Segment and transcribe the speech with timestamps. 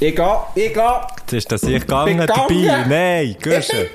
[0.00, 0.22] Ich geh,
[0.54, 0.80] ich geh.
[1.20, 2.84] Jetzt ist das ich gegangen Bin dabei.
[2.88, 3.88] Nein, Güsche.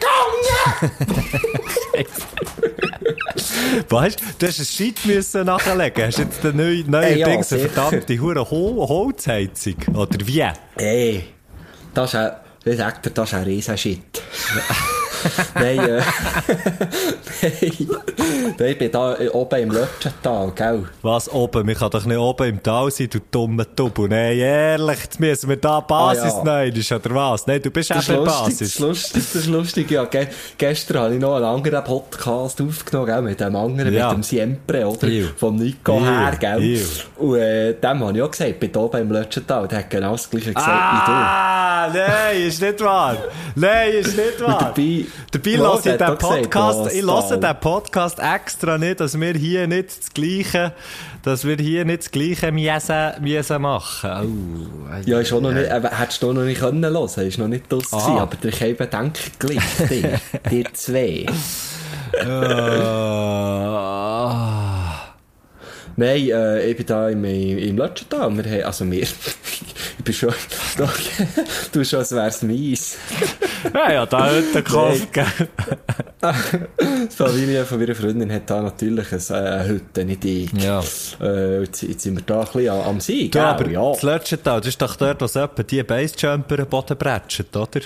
[3.89, 6.05] Weißt du, du hast ein Scheit müssen nachlegen.
[6.05, 7.73] Hast du jetzt den neuen, neuen Ey, ja, Dings, eine sicher.
[7.73, 9.75] verdammte Hure Hol Holzheizung?
[9.95, 10.45] Oder wie?
[10.77, 11.23] Ey,
[11.93, 12.31] das ist ein,
[12.63, 14.21] wie sagt er, das ist ein Riesenshit.
[15.55, 16.01] Nein, äh,
[17.41, 17.87] nein,
[18.59, 20.83] nein, ich bin da oben im Lötschental, gell?
[21.01, 21.65] Was oben?
[21.65, 24.07] Man kann doch nicht oben im Tal sein, du dumme Tubu.
[24.07, 26.73] Nein, ehrlich, jetzt müssen wir da Basis Ah, ja.
[26.73, 27.47] ist oder was?
[27.47, 28.61] Nein, du bist Das eben lustig, das Basis.
[28.61, 29.91] ist lustig, das ist lustig.
[29.91, 34.09] Ja, ge gestern habe ich noch einen anderen Podcast aufgenommen, gell, mit dem anderen, Ja.
[34.09, 35.07] mit dem Siempre, oder?
[35.07, 35.27] Ew.
[35.37, 36.05] Vom Nico Ew.
[36.05, 36.61] her, gell?
[36.61, 36.79] Ew.
[37.17, 39.89] Und, äh, dem habe ich auch gesagt, ich bin da oben im Lötschental, der hat
[39.89, 43.15] genau das gleiche gesagt Ah, nein, ist nicht wahr.
[43.55, 44.57] Nein, ist nicht wahr.
[44.59, 49.67] dabei- dabei lasse ich den Podcast, ich lasse den Podcast extra nicht, dass wir hier
[49.67, 50.73] nicht das Gleiche,
[51.23, 54.11] dass wir hier nicht das Gleiche müssen, müssen machen.
[54.11, 54.27] Oh.
[55.05, 57.71] Ja, ist auch noch nicht, äh, hättest du noch nicht können hören, ist noch nicht
[57.71, 57.97] draus Ah.
[57.97, 60.05] gewesen, aber ich habe bedenken gleich, die,
[60.49, 61.25] die zwei.
[62.25, 64.59] Ah.
[65.95, 70.29] Nein, äh, ich bin da im, im Lötschental, wir haben, also wir, ich bin schon,
[70.77, 72.97] du bist schon, als wär's meins.
[73.73, 75.07] ja, ja, da hat der Kopf?
[75.11, 80.51] Die Familie von meiner Freundin hat da natürlich eine äh, Hütte, nicht ich.
[80.53, 80.81] Ja.
[81.21, 83.91] Äh, jetzt, jetzt sind wir da ein bisschen am, am See, Du, aber ja.
[83.91, 87.81] das letzte Tal, das ist doch dort, wo etwa die Basejumper am Boden bretschen, oder?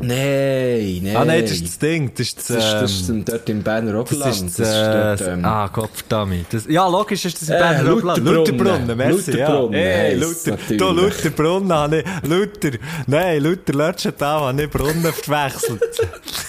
[0.00, 1.16] Nein, nein.
[1.16, 3.48] Ah, nein, das ist das Ding, das ist das, das, ist, das ähm, ist dort
[3.48, 4.44] im Berner Das Oberland.
[4.44, 6.46] ist, äh, dort, ähm, ah, Gott verdammt.
[6.52, 8.24] Das, ja, logisch ist das in Äh, Berner Oberland.
[8.24, 8.96] Lutherbrunnen.
[8.96, 9.86] Merci, Lutherbrunnen ja.
[9.86, 15.82] Hey, Luther, du, Lutherbrunnen habe ich, Luther, nein, Luther Lötschental habe ich Brunnen verwechselt.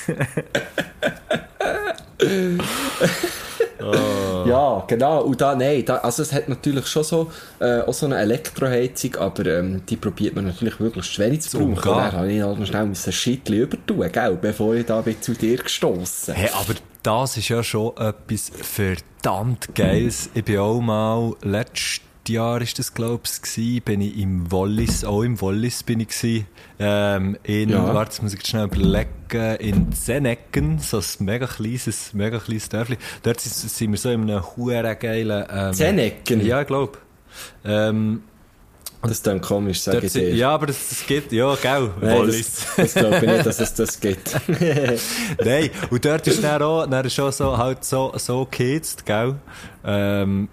[4.80, 5.24] Ja, genau.
[5.24, 9.16] Und da, nein, da, also es hat natürlich schon so, äh, auch so eine Elektroheizung,
[9.16, 11.74] aber ähm, die probiert man natürlich möglichst wenig zu brauchen.
[11.74, 11.92] umgehen.
[11.92, 15.22] Und dann habe ich halt noch schnell ein Schittchen übertun, gell, bevor ich da bin
[15.22, 16.34] zu dir gestossen.
[16.34, 16.74] Hey, aber
[17.04, 20.30] das ist ja schon etwas verdammt Geiles.
[20.34, 23.22] Ich bin auch mal, letztes Jahr ist das, glaub
[23.58, 26.46] ich, bin ich im Wallis, auch im Wallis bin ich gewesen,
[26.80, 27.94] ähm, in, Ja.
[27.94, 32.98] warte, muss ich schnell überlegen, in Zenecken, so ein mega kleines, mega kleines Dörfli.
[33.24, 36.46] Dort sind, sind wir so in einem huere geilen, ähm, Zenecken?
[36.46, 36.98] Ja, ich glaub.
[37.66, 38.24] Ähm,
[39.02, 40.34] Das ist dann komisch, sage ich dir.
[40.36, 42.66] ja, aber das, das geht, ja, gell, Nein, Wallis.
[42.76, 44.36] das, das glaube ich nicht, dass es das gibt.
[45.44, 49.36] Nein, und dort ist dann auch, dann ist schon so, halt so, so geheizt, gell?
[49.86, 50.50] Ähm,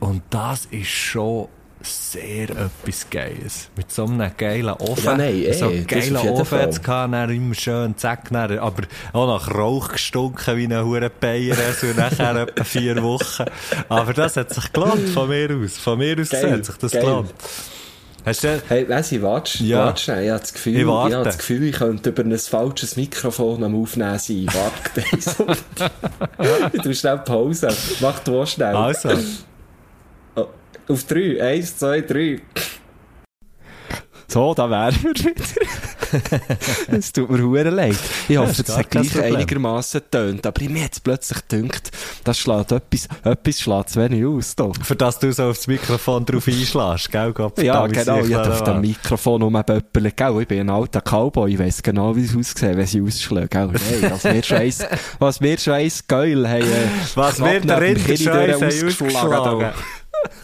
[0.00, 1.48] Und das ist schon
[1.84, 3.68] sehr etwas Geiles.
[3.76, 5.04] Mit so einem geilen Ofen.
[5.04, 8.84] Ja, nein, eh, so einen geilen Ofen jetzt gehabt, dann immer schön zack, dann, aber
[9.12, 13.44] auch nach Rauch gestunken wie ein hure Bayer, so nachher etwa vier Wochen.
[13.88, 15.76] Aber das hat sich gelohnt, von mir aus.
[15.76, 17.34] Von mir aus Geil, hat sich das gelohnt.
[18.24, 19.86] Hast du, Hey, weiss ich, warte, Ja.
[19.86, 20.24] warte schnell.
[20.24, 23.64] Ich habe das Gefühl, Ich ich, habe das Gefühl, ich könnte über ein falsches Mikrofon
[23.64, 24.46] am Aufnehmen sein.
[24.46, 25.56] Warte,
[26.76, 27.68] ich tue schnell Pause.
[28.00, 28.76] Mach du auch schnell.
[28.76, 29.10] also,
[30.36, 30.46] Oh,
[30.88, 31.42] Auf drei.
[31.42, 32.40] Eins, zwei, drei.
[34.28, 35.32] So, da wären wir wieder.
[36.88, 37.96] Es tut mir hure leid.
[38.28, 40.46] Ich hoffe, es hat gleich einigermaßen tönt.
[40.46, 41.90] Aber mir jetzt plötzlich dünkt,
[42.24, 44.54] das schlägt etwas, etwas schlägt zu wenig aus.
[44.56, 44.70] Da.
[44.82, 47.32] für das du so aufs Mikrofon drauf einschlägst, gell?
[47.32, 48.18] Gott, Ja, genau.
[48.20, 50.40] ich Ich auf klar, dem Mikrofon um Böppeln, gell?
[50.40, 51.52] Ich bin ein alter Cowboy.
[51.52, 53.70] Ich weiss genau, wie es aussieht, wenn sie ausschlagen, gell?
[53.72, 54.84] Hey, was wir schon eins,
[55.18, 59.72] was wir schon eins geil haben, äh, Was wird der Rinderscheiss Kinn haben durch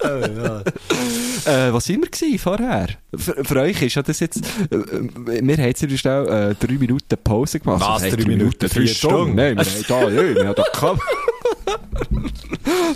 [0.01, 0.65] ausgeschlagen?
[1.45, 1.69] da.
[1.69, 2.89] Äh, was sind wir gewesen vorher?
[3.17, 6.55] Für, für euch ist ja das jetzt, äh, äh, wir haben jetzt wieder schnell, äh,
[6.55, 7.81] drei Minuten Pause gemacht.
[7.81, 8.69] Was, heisst drei Minuten?
[8.69, 9.35] Vier Stunden?
[9.35, 11.01] Nein, wir haben da, ja, wir haben da gekommen.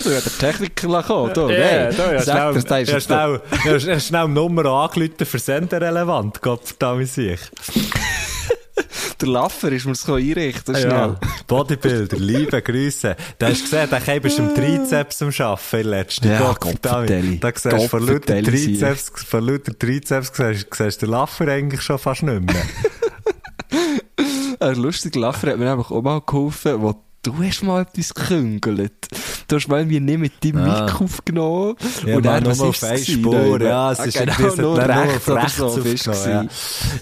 [0.01, 1.97] So hat der Techniker kommen, da, Ja, nein.
[1.97, 7.09] ja, schnell, das, da ist ja, schnell, ja, schnell Nummer angerufen für senderrelevant, Gott verdammt
[7.09, 7.41] sich.
[9.23, 10.91] Der Laffer ist mir so einrichten, schnell.
[10.91, 11.21] Ja.
[11.47, 13.15] Bodybuilder, liebe Grüße.
[13.39, 16.79] Da hast du gesehen, da bist du im Trizeps am Arbeiten in letzter Ja, Gott
[16.83, 17.37] vertelle.
[17.37, 18.43] Da siehst du von lauter.
[18.43, 22.63] Trizeps, von lauter Trizeps siehst, siehst du den Laffer eigentlich schon fast nicht mehr.
[24.59, 28.93] Ein lustiger Laffer hat mir einfach auch mal geholfen, wo du hast mal etwas geküngelt.
[29.49, 30.85] du hast mal mir nicht mit deinem Ah.
[30.85, 31.77] Mic aufgenommen.
[32.07, 33.11] Ja, und dann, was ist?
[33.11, 36.45] Spur, ja, es ah, ist genau, ein bisschen nur dann nur rechts rechts so ja.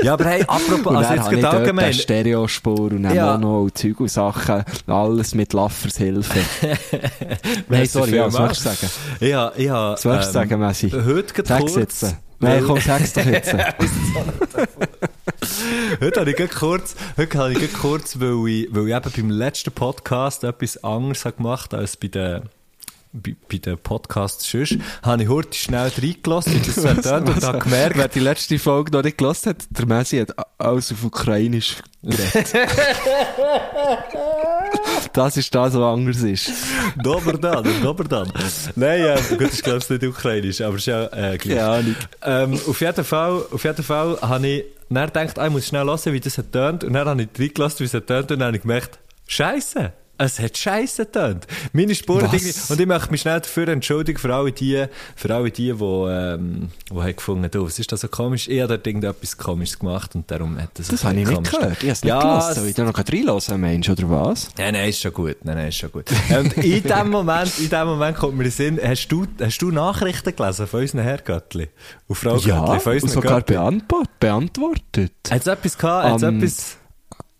[0.02, 3.36] ja, aber hey, apropos, also jetzt ich gerade allgemein, eine Stereospur und dann Ja.
[3.36, 4.64] Mono und Zeug und Sachen.
[4.86, 6.40] Alles mit Laffers Hilfe.
[7.68, 8.92] Nein, sorry, ja, was willst du sagen?
[9.20, 10.90] ja, ich habe, Was willst du sagen, Messi?
[10.90, 12.16] Heute gerade kurz, jetzt.
[12.40, 13.54] Nein, komm, sag's doch jetzt.
[16.00, 19.70] Heute habe ich kurz, heute habe ich kurz, weil ich, weil ich eben beim letzten
[19.72, 22.48] Podcast etwas anderes habe gemacht als bei den,
[23.12, 27.58] bei, den Podcasts sonst, habe ich heute schnell reingelassen, wie das so tönt und habe
[27.58, 31.76] gemerkt, Wer die letzte Folge noch nicht gehört hat, der Messi hat alles auf Ukrainisch
[32.02, 32.54] geredet.
[35.12, 36.52] das ist das, was anders ist.
[37.02, 38.32] Dober dann, dober dann.
[38.76, 41.56] Nein, äh, gut, ich glaube, es nicht ukrainisch, aber es ist ja, äh, gleich.
[41.56, 41.96] Keine Ahnung.
[42.22, 45.86] Ähm, auf jeden Fall, auf jeden Fall habe ich dann gedacht, ah, ich muss schnell
[45.86, 46.84] hören, wie das tönt.
[46.84, 48.30] Und dann habe ich reingelassen, wie es tönt.
[48.30, 49.92] Und dann habe ich gemerkt, Scheiße.
[50.22, 51.46] Es hat Scheiße getönt.
[51.72, 52.34] Meine Spuren, und
[52.80, 54.84] ich möchte mich schnell dafür entschuldigen, für alle die,
[55.16, 58.46] für alle die, die, ähm, die haben gefunden, du, was ist das so komisch?
[58.48, 61.82] Ich habe dort irgendetwas komisches gemacht und darum hat das Das habe ich nicht gehört.
[61.82, 64.50] Ich habe es nicht es- Soll ich da noch reinlassen, Mensch, oder was?
[64.58, 65.36] Nein, nein, ist schon gut.
[65.42, 66.04] Nein, nein, ist schon gut.
[66.38, 69.58] Und in dem Moment, in dem Moment kommt mir in den Sinn, hast du, hast
[69.62, 71.68] du Nachrichten gelesen von unseren Herrgöttli?
[72.08, 73.56] Und Frau Ja, Göttli, von und unseren sogar Göttli?
[74.20, 75.12] beantwortet.
[75.30, 76.08] Hat es etwas gehabt?
[76.08, 76.76] Hat es Am- etwas...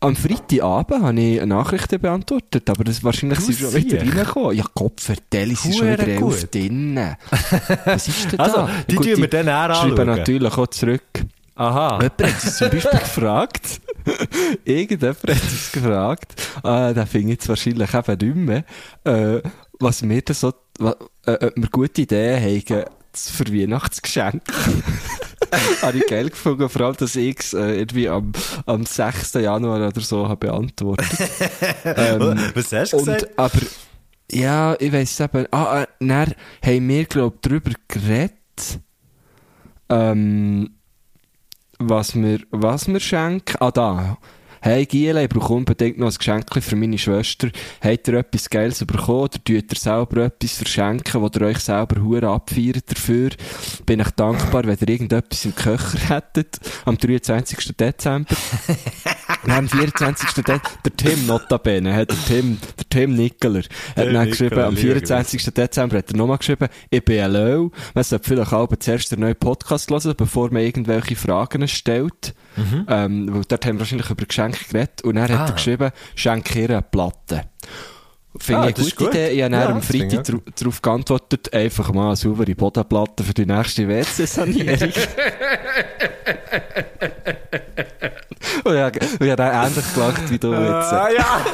[0.02, 4.56] Am Freitagabend habe ich Nachrichten beantwortet, aber das wahrscheinlich sind schon wieder reingekommen.
[4.56, 7.16] Ja, Gott, vertell, sie schon Hure wieder elf drinnen.
[7.84, 8.70] Was ist denn Also, da?
[8.88, 10.06] die Gut, tun wir dann schreiben anschauen.
[10.06, 11.02] natürlich auch zurück.
[11.54, 11.98] Aha.
[12.00, 13.80] Jemand hat uns zum Beispiel gefragt,
[14.64, 18.64] irgendjemand hat uns gefragt, äh, den finde ich jetzt wahrscheinlich eben nicht
[19.04, 19.42] mehr, äh,
[19.78, 20.48] was wir da so,
[20.80, 20.94] äh,
[21.26, 24.40] ob wir gute Ideen haben für Weihnachtsgeschenke.
[25.82, 28.32] habe ich geil gefunden, vor allem, dass ich es äh, irgendwie am,
[28.66, 29.34] am 6.
[29.34, 31.06] Januar oder so habe beantwortet.
[31.84, 33.38] ähm, Was hast du und, gesagt?
[33.38, 33.60] aber,
[34.30, 38.80] ja, ich weiss eben, ah, äh, dann haben wir, glaub ich, drüber geredet,
[39.88, 40.70] ähm,
[41.78, 43.56] was wir, was wir schenken.
[43.60, 44.18] Ah, da.
[44.62, 47.48] Hey, Giele, ich brauche unbedingt noch ein Geschenk für meine Schwester.
[47.82, 52.02] Habt ihr etwas Geiles bekommen oder tut ihr selber etwas verschenken, wo ihr euch selber
[52.02, 53.30] hure abfeiert dafür?
[53.86, 57.74] Bin ich dankbar, wenn ihr irgendetwas im Köcher hättet, am 23.
[57.74, 58.36] Dezember.
[59.46, 60.30] Nein, am 24.
[60.34, 64.94] Dezember, der Tim notabene, hat der Tim, der Tim Nickeler, hat Nickeler, geschrieben, am lieber
[64.94, 65.44] 24.
[65.54, 67.70] Dezember hat er nochmal geschrieben, ich bin Löw.
[67.94, 72.34] Man sollte vielleicht auch zuerst den neuen Podcast hören, bevor man irgendwelche Fragen stellt.
[72.88, 75.02] Ähm, weil dort haben wir wahrscheinlich über Geschenke geredet.
[75.02, 75.36] Und dann hat Mhm.
[75.38, 75.46] Ah.
[75.46, 77.42] er geschrieben, schenke ihr eine Platte.
[78.38, 79.08] Finde Ah, ich eine gute gut.
[79.14, 79.28] Idee.
[79.30, 80.24] Ich habe Ja, am Freitag
[80.56, 84.92] darauf geantwortet, einfach mal eine saubere Bodenplatte für die nächste WC-Sanierung.
[88.64, 90.92] und ich habe habe dann ähnlich gelacht wie du jetzt.
[90.92, 91.46] Ah, ja!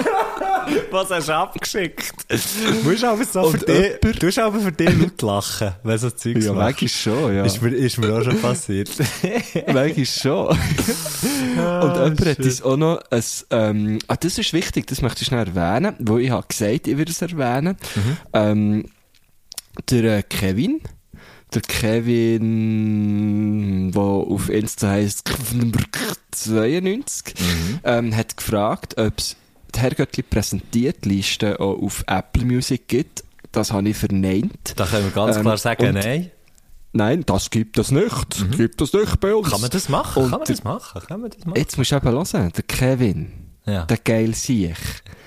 [0.91, 2.13] Was hast du abgeschickt?
[2.29, 5.99] Du musst aber so Und für dich, du musst aber für dich laut lachen, wenn
[5.99, 6.83] so Zeugs Ja, machst.
[6.83, 7.45] manchmal schon, ja.
[7.45, 8.91] Ist mir, ist mir auch schon passiert.
[9.73, 10.49] Manchmal schon.
[10.49, 10.57] und
[11.57, 12.39] jemand hat shit.
[12.45, 16.19] uns auch noch ein, ähm, ah, das ist wichtig, das möchte ich schnell erwähnen, wo
[16.19, 17.77] ich habe gesagt, ich würde es erwähnen.
[18.33, 18.87] Ähm,
[19.91, 20.81] der äh, Kevin,
[21.55, 21.63] der
[22.57, 25.29] Kevin, der auf Insta heisst
[26.33, 27.35] 92,
[27.85, 29.37] ähm, hat gefragt, ob es
[29.75, 33.25] die Herrgöttli präsentiert Liste auch auf Apple Music gibt.
[33.53, 34.75] Das habe ich verneint.
[34.77, 36.31] Da können wir ganz Ähm, klar sagen, nein.
[36.93, 38.57] Nein, das gibt es nicht.
[38.57, 39.51] Gibt es nicht bei uns.
[39.51, 40.23] Kann man das machen?
[40.25, 41.03] Und Kann man das machen?
[41.07, 41.57] Kann man das machen?
[41.59, 43.33] Jetzt musst du eben hören, der Kevin,
[43.67, 43.85] Ja.
[43.85, 44.77] der geil Siech,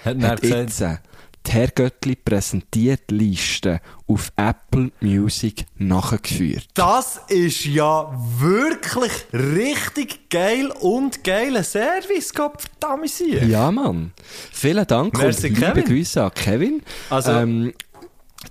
[0.04, 0.98] Hat hat jetzt äh,
[1.46, 6.68] die Herrgöttli präsentiert Liste auf Apple Music nachgeführt.
[6.74, 13.20] Das ist ja wirklich richtig geil und geiler Service, Gott verdammt.
[13.20, 14.12] Ja, Mann.
[14.52, 15.86] Vielen Dank Merci, und liebe Kevin.
[15.86, 16.82] Grüße an Kevin.
[17.10, 17.74] Also, ähm,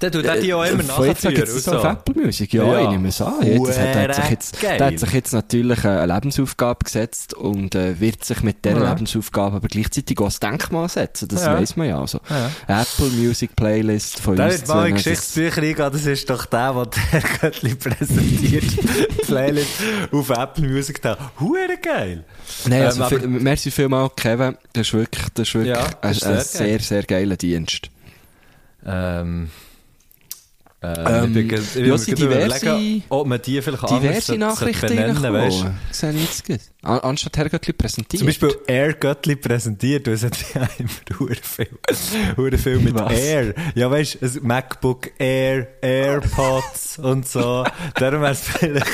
[0.00, 1.72] Der tut die auch immer von jetzt gibt es so.
[1.82, 2.52] Apple Music.
[2.52, 2.82] Ja, Ja.
[2.84, 3.34] ich nehme es an.
[3.44, 6.84] Ja, das hat, der hat, sich jetzt, der hat sich jetzt natürlich äh, eine Lebensaufgabe
[6.84, 8.92] gesetzt und äh, wird sich mit dieser Ja.
[8.92, 11.28] Lebensaufgabe aber gleichzeitig auch das Denkmal setzen.
[11.28, 11.54] Das Ja.
[11.54, 12.00] weiss man ja.
[12.00, 12.82] Also, Ja.
[12.82, 16.72] Apple Music Playlist von Da uns wird mal in Geschichtsbücher eingehen, das ist doch der,
[16.74, 18.64] der der Göttli präsentiert.
[18.64, 19.70] Die Playlist
[20.12, 21.16] auf Apple Music da.
[21.40, 22.24] Hure geil.
[22.66, 24.56] Nein, also Ähm, viel, aber- merci vielmals, Kevin.
[24.72, 26.44] Das ist wirklich, das ist wirklich Ja, ein, ein sehr geil.
[26.44, 27.90] sehr, sehr geiler Dienst.
[28.86, 29.50] Ähm,
[30.80, 30.86] äh,
[31.24, 35.62] Ähm, ich bin ja, diverse- überlegen, ob man die vielleicht Diverse Nachrichten benennen, weißt du?
[35.64, 35.76] reingekommen.
[35.90, 36.60] Sehe ich jetzt gut.
[36.82, 38.18] An, anstatt Herrgöttli präsentiert.
[38.20, 41.68] Zum Beispiel Air Göttli präsentiert, und es hat ja immer hure viel,
[42.36, 43.12] hure viel mit Was?
[43.12, 43.54] Air.
[43.74, 47.64] Ja, weißt du, ein MacBook Air, AirPods und so.
[47.96, 48.86] Darum wäre es vielleicht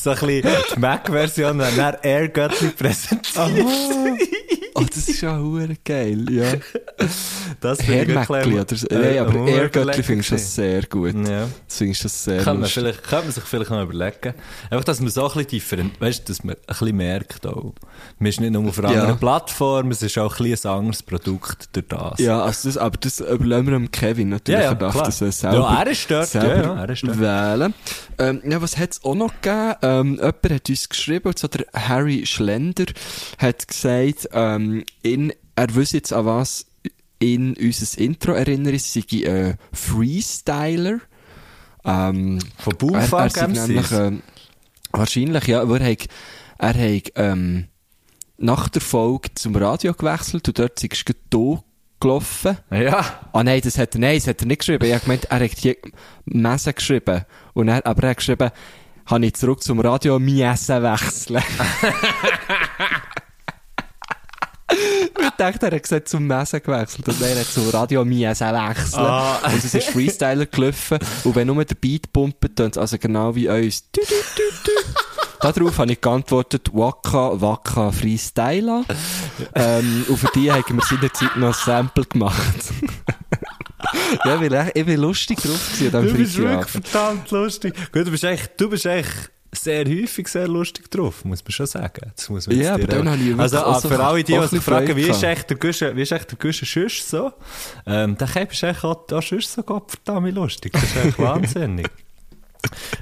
[0.00, 3.66] so ein bisschen die Mac-Version, wenn er Air Göttli präsentiert.
[4.74, 6.52] Oh, das ist ja hure geil, ja.
[7.60, 8.86] Das finde ich Herrmäckli wirklich- oder so.
[8.86, 11.14] äh, Nein, aber muss Ehrgöttli überlegen findest du das sehr gut.
[11.28, 11.48] Ja.
[11.66, 14.34] Das findest du das sehr vielleicht, könnte man sich vielleicht noch überlegen.
[14.70, 17.72] Einfach, dass man so ein bisschen different, weißt du, dass man ein bisschen merkt auch.
[18.18, 19.00] Man ist nicht nur auf einer Ja.
[19.00, 22.18] anderen Plattform, es ist auch ein ein anderes Produkt durch das.
[22.18, 24.60] Ja, also das, aber das überlassen wir dem Kevin natürlich.
[24.60, 25.04] Ja, ja, er darf klar.
[25.06, 27.20] das äh, selber, Ja, er ist dort, selber ja, er ist dort.
[27.20, 27.74] wählen.
[28.18, 29.74] Ähm, ja, was hat es auch noch gegeben?
[29.82, 32.86] Ähm, jemand hat uns geschrieben, zwar der Harry Schlender
[33.38, 36.66] hat gesagt, ähm, in, er wüsste jetzt an was
[37.20, 41.00] in unser Intro erinnere, sei äh, Freestyler.
[41.84, 44.22] Ähm, Von er sei nämlich, ähm,
[44.92, 45.96] wahrscheinlich, ja, aber er
[46.58, 47.68] er hat, ähm,
[48.36, 51.62] nach der Folge zum Radio gewechselt und dort es du
[52.00, 52.58] gelaufen.
[52.70, 53.20] Ja.
[53.32, 54.84] Ah nein, das hat er, nein, das hat er nicht geschrieben.
[54.84, 55.76] Ich habe gemeint, er hat hier
[56.24, 57.24] Messe geschrieben.
[57.54, 58.50] Und er, aber er hat geschrieben,
[59.06, 61.42] habe ich zurück zum Radio Miesse wechseln.
[64.70, 67.08] ich dachte, er hat gesagt, zum Messe gewechselt.
[67.08, 69.04] Und er hat zum Radio Miesse wechseln.
[69.04, 69.40] Ah.
[69.44, 70.98] Und es ist Freestyler gelaufen.
[71.24, 73.84] Und wenn nur der Beat pumpt, dann also genau wie uns.
[75.40, 75.60] Du, du, du, du.
[75.60, 78.84] Darauf habe ich geantwortet, Waka Waka Freestyler.
[79.54, 82.72] ähm, und für die haben wir seinerzeit noch ein Sample gemacht.
[84.24, 87.74] ja, weil ich, ich bin lustig drauf gewesen an Du bist wirklich verdammt lustig.
[87.92, 91.66] Gut, du bist echt, du bist echt sehr häufig sehr lustig drauf, muss man schon
[91.66, 92.12] sagen.
[92.14, 94.38] Das muss man Ja, aber dann habe ich Also, auch ah, so für alle, die,
[94.38, 97.32] die sich fragen, wie ist echt der Guschen, wie ist echt der Guschen sonst so?
[97.86, 100.72] Ähm, der Keib ist echt auch, auch sonst so verdammt lustig.
[100.72, 101.88] Das ist echt wahnsinnig.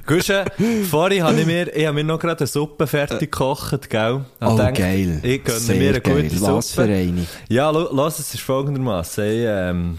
[0.07, 0.45] Guschen,
[0.91, 4.21] vorhin habe ich mir, ich habe mir noch gerade eine Suppe fertig gekocht, gell?
[4.41, 5.21] Ich Oh, gedacht, geil.
[5.23, 6.23] Ich gönne Sehr mir eine geil.
[6.25, 6.95] gute Was für Suppe.
[6.95, 7.27] eine.
[7.49, 9.25] Ja, lo- los, es ist folgendermaßen.
[9.25, 9.99] Ich, ähm,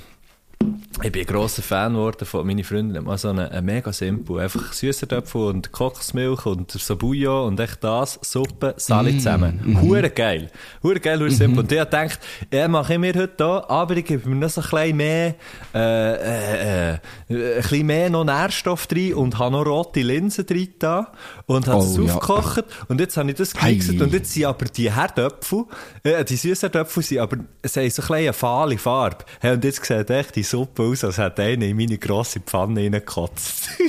[1.04, 2.98] ich bin ein grosser Fan geworden von meiner Freundin.
[2.98, 4.40] Hat mal so eine, eine mega simpel.
[4.40, 9.62] Einfach Süßerdöpfel und Kokosmilch und so Bouillon und echt das, Suppe, Sali Mm, zusammen.
[9.64, 9.82] mhm.
[9.82, 10.50] Hure geil.
[10.82, 11.60] Hure geil, hure simpel.
[11.60, 12.20] Und ich hab gedacht,
[12.52, 15.36] ja, mache ich mir heute da, aber ich gebe mir noch so ein bisschen mehr,
[15.76, 16.98] äh, äh, äh,
[17.30, 21.12] ein bisschen mehr noch Nährstoff drin und habe noch rote Linsen drin da
[21.46, 22.04] und habe Oh, es ja.
[22.16, 23.78] aufgekocht und jetzt habe ich das Hey.
[23.78, 25.66] gemixt und jetzt sind aber die Herdöpfel,
[26.04, 29.26] äh, die süßen Töpfel sind aber, sie haben so ein bisschen eine fahle Farbe.
[29.42, 32.82] Hey, und jetzt sieht echt die Suppe aus, als hätte einer in meine grosse Pfanne
[32.82, 33.70] reingekotzt.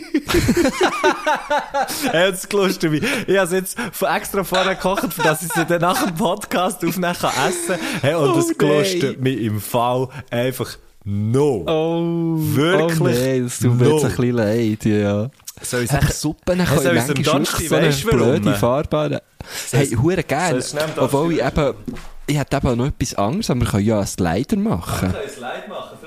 [2.12, 3.02] hey, das gelustet mich.
[3.26, 7.14] Ich habe es jetzt extra vorher gekocht, dass ich sie dann nach dem Podcast aufnehmen
[7.18, 7.76] kann essen.
[8.02, 8.56] Hey, und Oh, das nein.
[8.58, 11.64] gelustet mich im Fall einfach no.
[11.66, 13.00] Oh, Wirklich?
[13.00, 13.94] Oh nein, das tut mir No.
[13.96, 15.30] jetzt ein bisschen leid, ja.
[15.60, 16.06] Soll ich sagen?
[16.12, 18.18] Suppen können soll es manchmal Donnerstag- so eine warum?
[18.18, 19.18] blöde Farbe haben.
[19.72, 20.56] Hey, hure geil.
[20.58, 21.74] es Obwohl ich eben,
[22.26, 25.10] ich hätte eben noch etwas anderes, aber wir können ja einen Slider machen.
[25.12, 25.97] können es leid machen.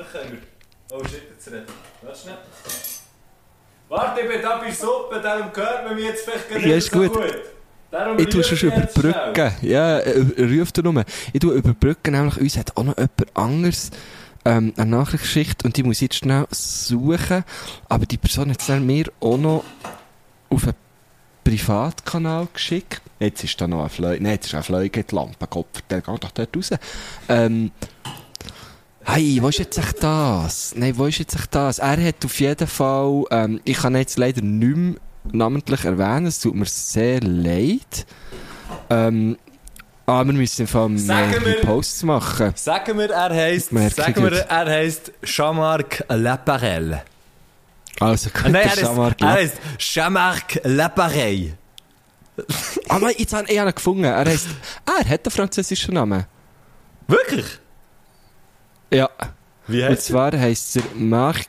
[3.90, 6.76] Warte ich bin da bei Suppe, darum hört man mich jetzt vielleicht gar nicht Ja,
[6.78, 7.14] ist so gut.
[7.14, 7.34] gut.
[7.92, 9.52] Darum Ich tue schon überbrücken.
[9.62, 11.04] Ja, äh, ruf dir nur.
[11.34, 13.92] Ich tue überbrücken, nämlich uns hat auch noch jemand anderes
[14.46, 17.44] ähm, eine Nachrichtsschicht und die muss ich jetzt schnell suchen.
[17.90, 19.66] Aber die Person hat es dann mir auch noch
[20.50, 20.76] auf einen
[21.44, 23.02] Privatkanal geschickt.
[23.20, 24.24] Jetzt ist da noch ein Fleuge.
[24.24, 26.70] Nein, jetzt ist ein Fleuge, die Lampe, Kopf, der geht doch dort raus.
[27.28, 27.72] Ähm,
[29.04, 30.74] Hey, wo ist jetzt echt das?
[30.76, 31.80] Nein, wo ist jetzt echt das?
[31.80, 34.96] Er hat auf jeden Fall, ähm, ich kann jetzt leider nicht mehr
[35.32, 38.06] namentlich erwähnen, es tut mir sehr leid.
[38.90, 39.38] Ähm,
[40.06, 42.52] aber wir müssen mehrere wir- Posts machen.
[42.56, 47.02] Sagen wir, er heisst, sagen wir, er heisst Jean-Marc Laparelle.
[48.00, 51.54] Also, gut, Ah, Nein, der er Jean-Marc er heisst Jean-Marc Lapareille.
[52.90, 54.04] Ah nein, jetzt habe ich ihn gefunden.
[54.06, 54.48] Er heisst,
[54.86, 56.26] er hat einen französischen Namen.
[57.08, 57.46] Wirklich?
[58.94, 59.10] Ja.
[59.68, 60.14] Wie Und heisst er?
[60.14, 61.46] zwar heisst er Marc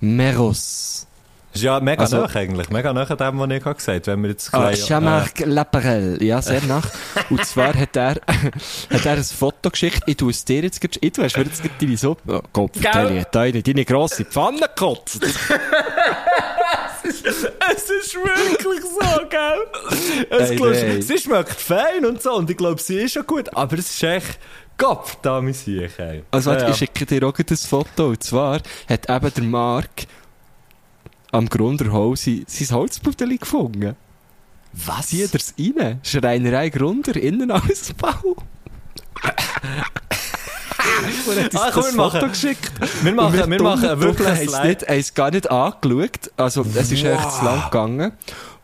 [0.00, 1.06] Meros.
[1.52, 2.68] Ist ja mega Also- nach eigentlich.
[2.70, 4.06] Mega nach dem, was ich gesagt habe.
[4.08, 6.88] Wenn wir jetzt Ah, gleich- Jean-Marc Laparelle, ja, sehr nach.
[7.30, 8.16] Und zwar hat er,
[8.90, 11.62] hat er ein Foto geschickt, ich tue es dir jetzt, ich, du hast mir jetzt
[11.80, 15.20] deine Suppe, oh Gott, ich, deine, deine grosse Pfanne gekotzt.
[17.06, 20.26] Es ist wirklich so, gell?
[20.30, 21.02] Es, Ey, glaubst, nein.
[21.02, 24.02] sie schmeckt fein und so, und ich glaube, sie ist schon gut, aber es ist
[24.02, 24.38] echt
[24.76, 26.22] Gott, da mein Sieg, ey.
[26.30, 29.88] Also warte, Ja, ich schicke dir auch das Foto, und zwar hat eben der Marc
[31.32, 33.96] am Grunderhol sein, sein Holzpuddeli gefunden.
[34.72, 35.08] Was?
[35.08, 36.00] Zieht er es rein?
[36.02, 38.36] Schreinerei Grunder, Innenausbau.
[41.26, 42.72] Und er hat uns Ah, komm, das wir machen- Foto geschickt.
[43.02, 46.30] Wir Und machen, wir machen dummen wirklich ein haben es gar nicht angeschaut.
[46.36, 48.12] Also, es ist echt zu lang gegangen.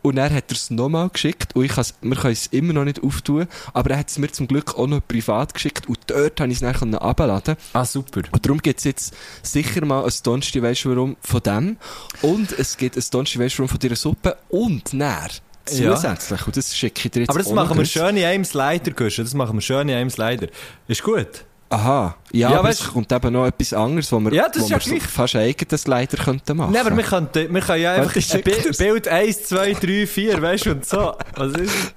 [0.03, 1.55] Und dann hat er es nochmal geschickt.
[1.55, 3.47] Und ich wir können es immer noch nicht auftun.
[3.73, 5.89] Aber er hat es mir zum Glück auch noch privat geschickt.
[5.89, 7.57] Und dort habe ich es dann abladen.
[7.73, 8.23] Ah, super.
[8.31, 11.77] Und darum gibt es jetzt sicher mal ein Donnerstag, weisst du warum, von dem.
[12.23, 14.37] Und es gibt ein Donnerstag, weisst du warum, von dieser Suppe.
[14.49, 15.29] Und näher.
[15.71, 15.95] Ja.
[15.95, 16.47] Zusätzlich.
[16.47, 19.25] Und das schicke ich dir jetzt Aber das machen wir schön in einem Slider, Guschen.
[19.25, 20.49] Das machen wir schön in einem Slider.
[20.89, 21.45] Ist gut.
[21.73, 22.17] Aha.
[22.33, 24.67] Ja, Ja, aber weißt- es kommt eben noch etwas anderes, wo wir, Ja, das wo
[24.67, 26.73] ja wir so fast ein eigenes leider könnten machen.
[26.73, 28.77] Nein, aber wir können, wir können ja einfach Warte, ich schick Bi- dir's.
[28.79, 31.17] Bild 1, 2, 3, 4, weißt du, und so.
[31.37, 31.95] Was ist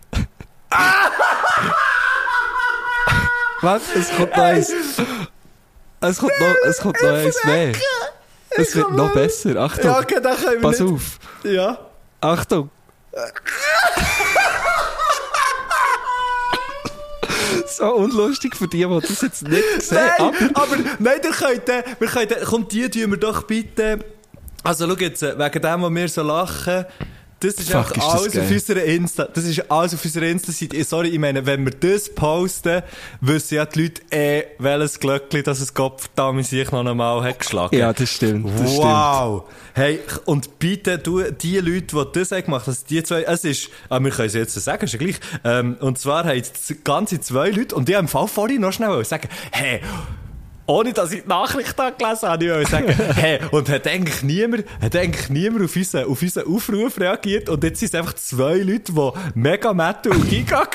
[3.61, 4.71] Warte, es kommt noch eins.
[6.01, 7.71] Es kommt noch, es kommt noch eins mehr.
[8.51, 9.55] Es wird noch besser.
[9.55, 9.85] Achtung.
[9.85, 10.19] Ja, okay,
[10.61, 10.91] Pass nicht.
[10.91, 11.19] auf.
[11.43, 11.77] Ja.
[12.21, 12.69] Achtung.
[17.77, 19.99] So unlustig für die, die das jetzt nicht sehen.
[20.17, 23.43] Nein, aber aber, nein, ihr könnt, äh, wir könnt, äh, kommt die, tun wir doch
[23.43, 23.99] bitte.
[24.63, 26.85] Also, schau jetzt, äh, wegen dem, was wir so lachen,
[27.43, 28.43] das ist Fuck, einfach ist das alles geil.
[28.43, 30.83] auf unserer Insta, das ist alles auf unserer Insta-Seite.
[30.83, 32.81] Sorry, ich meine, wenn wir das posten,
[33.21, 37.39] wissen ja die Leute eh, welches Glöckchen, das es Gott verdammt sich noch einmal hat
[37.39, 37.75] geschlagen.
[37.75, 38.47] ja, das stimmt.
[38.59, 39.43] Das wow!
[39.73, 43.69] Hey, und bitte, du, die Leute, die das haben gemacht, also die zwei, es ist,
[43.89, 47.19] ah, wir können es jetzt sagen, ist ja gleich, ähm, und zwar haben es ganze
[47.21, 49.81] zwei Leute, und die haben im Fall vorhin noch schnell sagen, hey,
[50.65, 54.95] ohne dass ich die Nachricht gelesen habe, ich sagen, hey, und hat eigentlich niemand, hat
[54.95, 58.91] eigentlich niemand auf unseren, auf unseren Aufruf reagiert, und jetzt sind es einfach zwei Leute,
[58.93, 60.63] die Mega Metal und Giga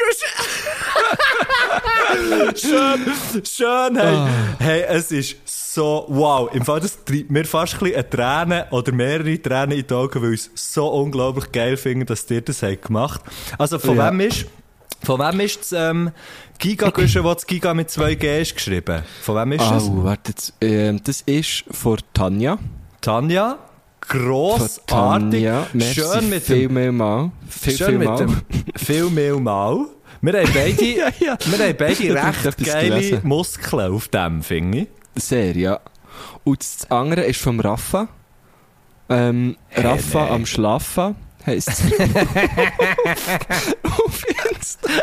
[2.57, 4.29] schön, schön, hey, Ah.
[4.59, 8.67] hey, es ist so, wow, im Fall, das treibt mir fast ein bisschen eine Träne
[8.71, 12.41] oder mehrere Tränen in die Augen, weil ich es so unglaublich geil finde, dass ihr
[12.41, 13.21] das habt gemacht.
[13.59, 14.11] Also, von Ja.
[14.11, 14.47] wem ist,
[15.05, 16.11] von wem ist das, ähm,
[16.59, 19.05] Giga-Guschen, wo das Giga mit 2G ist geschrieben?
[19.23, 19.85] Von wem ist das?
[19.85, 20.55] Oh, warte jetzt.
[20.61, 22.59] Ähm, das ist von Tanja.
[23.01, 23.59] Tanja?
[24.01, 25.47] Von Grossartig.
[25.95, 27.31] Schön mit viel dem, mehr mal.
[27.49, 28.17] Viel, schön viel mit mal.
[28.17, 28.43] dem,
[28.77, 29.87] viel mehr mal.
[30.21, 31.39] Wir haben beide, Ja, ja.
[31.45, 33.21] wir haben beide recht geile gelesen.
[33.23, 34.89] Muskeln auf dem, finde ich.
[35.23, 35.79] Sehr, ja.
[36.43, 38.09] Und das andere ist vom Rafa.
[39.09, 40.33] Ähm, Rafa nein.
[40.33, 41.15] am Schlafen
[41.49, 41.83] heisst es.
[43.83, 44.89] Auf Insta.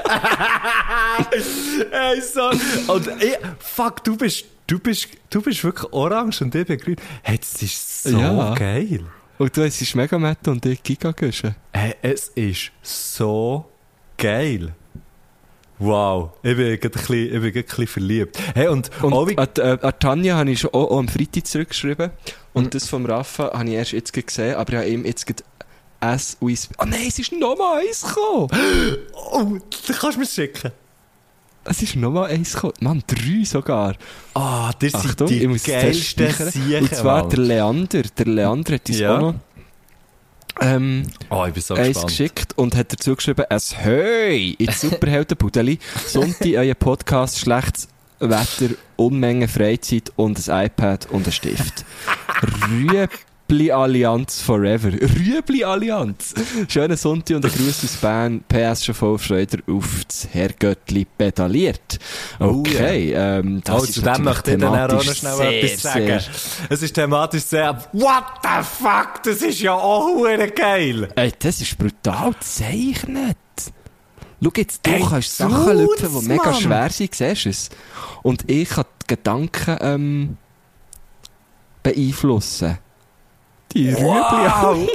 [1.91, 2.49] Ey, so.
[2.93, 6.95] Und ich, fuck, du bist, du bist, du bist wirklich orange und ich bin grün.
[7.23, 8.53] Hey, das ist so Ja.
[8.55, 9.01] geil.
[9.37, 11.55] Und du es ist mega Mette und ich Giga Güsche.
[11.73, 13.65] Hey, es ist so
[14.17, 14.73] geil.
[15.77, 18.39] Wow, ich bin gerade ein bisschen, ich bin gerade ein bisschen verliebt.
[18.53, 21.45] Hey, und, Und wie, an, äh, an Tanja habe ich schon auch, auch am Freitag
[21.47, 22.11] zurückgeschrieben.
[22.53, 22.69] Und Mhm.
[22.69, 25.25] das vom Rafa habe ich erst jetzt gesehen, aber ich habe ihm jetzt
[25.99, 26.69] gerade S US.
[26.77, 28.49] Ah nein, es ist nochmal eins gekommen!
[29.13, 30.71] oh, da kannst du mir schicken.
[31.67, 32.73] Es ist nochmal eins gekommen.
[32.81, 33.95] Mann, drei sogar.
[34.35, 36.31] Ah, das sind Achtung, die ich muss geilsten.
[36.31, 37.29] Siechen, Und zwar Mann.
[37.31, 38.01] der Leander.
[38.03, 39.15] Der Leander hat uns Ja.
[39.17, 39.35] auch noch
[40.61, 42.07] ähm, Oh, ich bin so eins gespannt.
[42.07, 45.79] geschickt und hat dazu geschrieben, es Höi ins Superheldenpudeli.
[46.05, 47.87] Sonntag euer Podcast, schlechtes
[48.19, 51.83] Wetter, Unmengen Freizeit und ein iPad und ein Stift.
[52.69, 53.07] Rüebli
[53.49, 54.91] Allianz forever.
[54.93, 56.33] Rüebli Allianz.
[56.67, 58.43] Schönen Sonntag und ein Gruß aus Bern.
[58.47, 61.99] PS schon voll Freude auf das Herrgöttli pedaliert.
[62.39, 65.63] Oh, Okay, ähm, das Oh, ist zu dem möchte ich dann auch noch schnell sehr,
[65.63, 66.05] etwas sagen.
[66.07, 66.21] sehr-
[66.69, 71.09] Es ist thematisch sehr, what the fuck, das ist ja auch geil.
[71.15, 73.37] Ey, das ist brutal gezeichnet.
[74.43, 77.69] Schau jetzt, du Ey, kannst Sachen tut's, lüpfen, die mega schwer sind, siehst du es?
[78.23, 80.37] Und ich kann die Gedanken ähm,
[81.83, 82.77] beeinflussen.
[83.73, 84.87] Die Wow.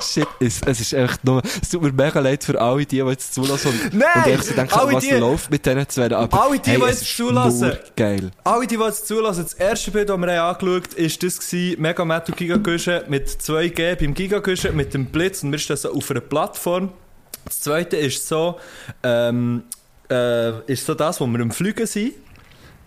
[0.00, 1.42] Shit, es, es ist echt nur...
[1.60, 4.44] Es tut mir mega leid für alle, die, die jetzt zulassen und, Nein, und echt
[4.44, 6.10] so denken, was die- läuft mit diesen zwei.
[6.16, 7.72] Aber alle die, hey, die jetzt zulassen.
[7.94, 8.30] Geil.
[8.44, 11.80] Alle, die, die jetzt zulassen, das erste Bild, das wir angeschaut haben, ist das gewesen,
[11.82, 16.10] Mega Metal Gigaguschen mit 2G beim Gigaguschen mit dem Blitz und wir stehen so auf
[16.10, 16.90] einer Plattform.
[17.44, 18.58] Das zweite ist so,
[19.02, 19.64] ähm,
[20.10, 22.12] äh, ist so das, wo wir am Fliegen sind.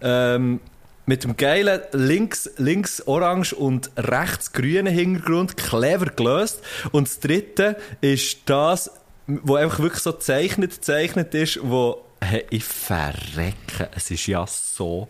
[0.01, 0.59] Ähm,
[1.05, 6.61] mit dem geilen links, links orange und rechts grünen Hintergrund, clever gelöst.
[6.91, 8.91] Und das dritte ist das,
[9.27, 13.89] wo einfach wirklich so zeichnet, zeichnet ist, wo, hey, ich verrecke.
[13.95, 15.07] Es ist ja so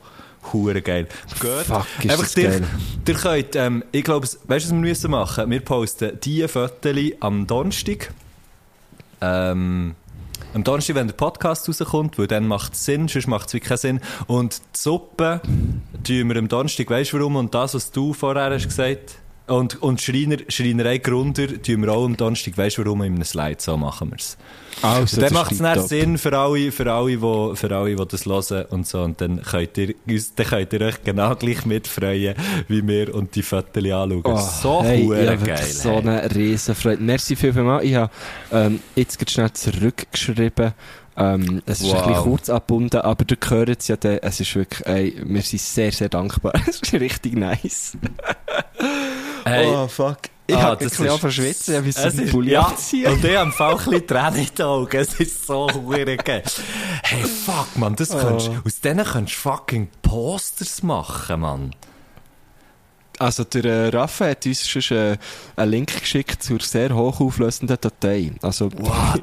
[0.54, 1.08] hure geil.
[1.40, 1.66] Geht.
[1.66, 2.64] Fuck, ist einfach das dir, geil.
[3.08, 5.50] Ihr könnt, ähm, ich glaube, weißt du, was wir müssen machen?
[5.50, 8.12] Wir posten diese Fotos am Donnerstag.
[9.22, 9.96] Ähm,
[10.56, 13.68] am Donnerstag, wenn der Podcast rauskommt, weil dann macht es Sinn, sonst macht es wirklich
[13.68, 14.00] keinen Sinn.
[14.28, 15.42] Und die Suppe
[16.06, 17.36] tun wir am Donnerstag, weißt du warum?
[17.36, 22.06] Und das, was du vorher hast gesagt und, und Schreiner, Schreinerei Grunder tun wir auch
[22.06, 23.04] am Donnerstag, weißt du warum?
[23.04, 24.38] In einem Slide, so machen wir es.
[24.82, 25.88] Also, dann macht es dann.
[25.88, 29.02] Sinn für alle, für alle, wo, für alle, die das hören und so.
[29.04, 32.36] Und dann könnt ihr, uns- dann könnt ihr euch genau gleich mitfreuen,
[32.68, 34.22] wie wir und die Fotos anschauen.
[34.26, 35.64] Oh, so hey, hab geil.
[35.64, 35.98] So hey.
[36.00, 37.02] eine Riesenfreude.
[37.02, 37.84] Merci viel, viel mal.
[37.86, 38.12] Ich habe
[38.52, 40.74] ähm, jetzt gerade schnell zurückgeschrieben.
[41.18, 42.02] Ähm, es ist Wow.
[42.02, 44.18] ein bisschen kurz abgebunden, aber du hört es ja dann.
[44.18, 46.52] Es ist wirklich, ey, wir sind sehr, sehr dankbar.
[46.68, 47.98] Es ist richtig nice.
[49.46, 49.68] Hey.
[49.68, 50.18] Oh, fuck.
[50.48, 52.78] Ich Ah, hab das ein bisschen schwitzen, ich Es habe ist, einen Pulli ja, und
[52.94, 54.98] ich habe ein bisschen Tränen in den Augen.
[54.98, 56.44] Es ist so geil.
[57.04, 58.58] Hey, fuck, man, das könntest, Oh.
[58.64, 61.76] aus denen könntest du fucking Posters machen, man.
[63.18, 65.18] Also der äh, Raffa hat uns schon äh,
[65.56, 68.32] einen Link geschickt zur sehr hochauflösenden Datei.
[68.42, 68.68] Also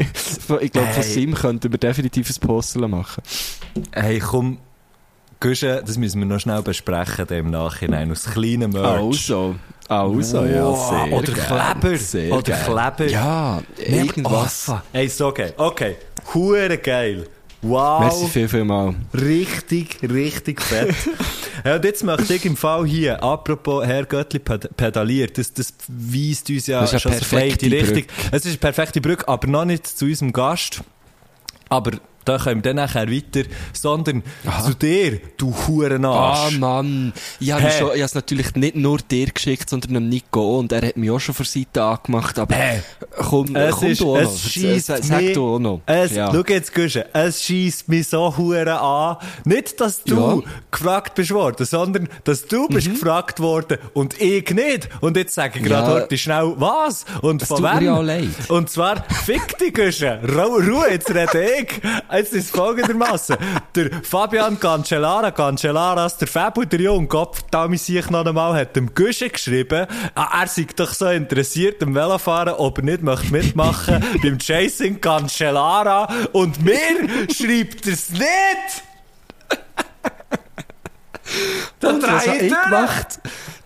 [0.61, 1.03] ich glaube, von Hey.
[1.03, 3.23] Sim könnten wir definitiv ein Poster machen.
[3.93, 4.59] Hey, komm,
[5.43, 8.87] Guschen, das müssen wir noch schnell besprechen im Nachhinein, aus kleinen Merch.
[8.87, 9.57] Also,
[9.89, 11.47] also, ja, Wow, sehr Oder gern,
[11.81, 11.99] Kleber.
[11.99, 12.65] Sehr Oder gern.
[12.65, 13.11] Kleber.
[13.11, 14.69] Ja, irgendwas.
[14.71, 15.53] Oh, hey, so geil.
[15.57, 15.97] Okay,
[16.33, 17.27] hure geil.
[17.61, 18.01] Wow.
[18.01, 18.95] Merci viel, viel mal.
[19.15, 20.95] Richtig, richtig fett.
[21.65, 25.73] ja, und jetzt möchte ich im Fall hier, apropos Herr Göttli ped- pedaliert, das, das
[25.89, 28.17] weist uns ja Das ist schon eine so in die perfekte Richtung.
[28.33, 30.83] Es ist eine perfekte Brücke, aber noch nicht zu unserem Gast.
[31.69, 31.93] Aber
[32.25, 34.23] da kommen wir dann nachher weiter, sondern
[34.65, 36.59] zu dir, du Ah, Hurenarsch.
[36.59, 37.13] Mann.
[37.41, 38.01] Ich habe Hey.
[38.01, 40.59] es natürlich nicht nur dir geschickt, sondern dem Nico.
[40.59, 42.39] Und er hat mich auch schon von Seite angemacht.
[42.39, 42.83] Aber Hey.
[43.17, 44.33] komm, Es komm ist, du auch noch.
[44.33, 45.81] es scheisst Sag, sag mich, du auch noch.
[45.87, 46.31] Es, ja.
[46.33, 49.17] Schau jetzt, Guschen, es scheisst mich so hure an.
[49.45, 50.51] Nicht, dass du Ja.
[50.71, 54.89] gefragt bist worden, sondern, dass du bist gefragt worden und ich nicht.
[55.01, 55.95] Und jetzt sage ich gerade Ja.
[56.03, 57.05] heute schnell, was?
[57.21, 58.33] Und Es von wem?
[58.49, 60.19] Und zwar, fick dich, Guschen.
[60.25, 61.81] Ru Ruhe, jetzt rede ich.
[62.13, 63.37] Jetzt ist es folgendermaßen.
[63.75, 66.81] Der Fabian Cancellara, Cancelaras, der Fabu, der
[67.51, 71.83] da mich sich noch einmal, hat dem Guschen geschrieben, ah, er sei doch so interessiert
[71.83, 76.09] am Velofahren, ob er nicht möchte mitmachen beim Chasing Cancellara.
[76.33, 78.83] Und mir schreibt er es nicht!
[81.81, 83.21] Da Und was habe ich ich gemacht?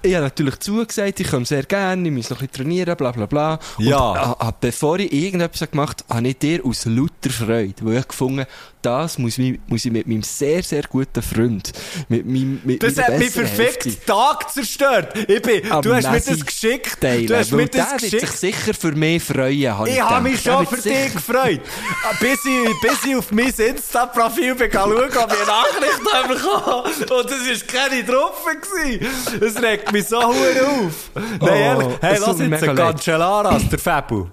[0.06, 3.10] Ich habe natürlich zugesagt, ich komme sehr gerne, ich muss noch ein bisschen trainieren, bla
[3.10, 3.58] bla bla.
[3.78, 4.32] Ja.
[4.32, 8.08] Und, äh, bevor ich irgendetwas gemacht habe, habe ich dir aus lauter Freude, weil ich
[8.08, 8.46] gefunden
[8.86, 11.72] das muss, mich, muss ich mit meinem sehr, sehr guten Freund,
[12.08, 15.12] mit meinem, mit Das hat mich Hälfte Tag zerstört.
[15.28, 17.00] Ich bin, am du hast mir Messi das geschickt.
[17.00, 18.28] teilen, Du hast mir das der wird geschickt.
[18.38, 21.60] sich sicher für mich freuen, habe ich Ich habe mich schon wird für dich gefreut.
[22.20, 26.84] bis, ich, bis ich auf mein Insta-Profil bin schauen, ob ich eine Nachricht bekommen.
[26.86, 28.04] Und es war keine
[28.60, 29.44] gewesen.
[29.44, 31.10] Es regt mich so hure auf.
[31.14, 31.88] Nein, Oh, ehrlich.
[32.00, 32.86] Hey, lass mir jetzt einen leid.
[32.86, 34.26] Cancelaras, der Fabu.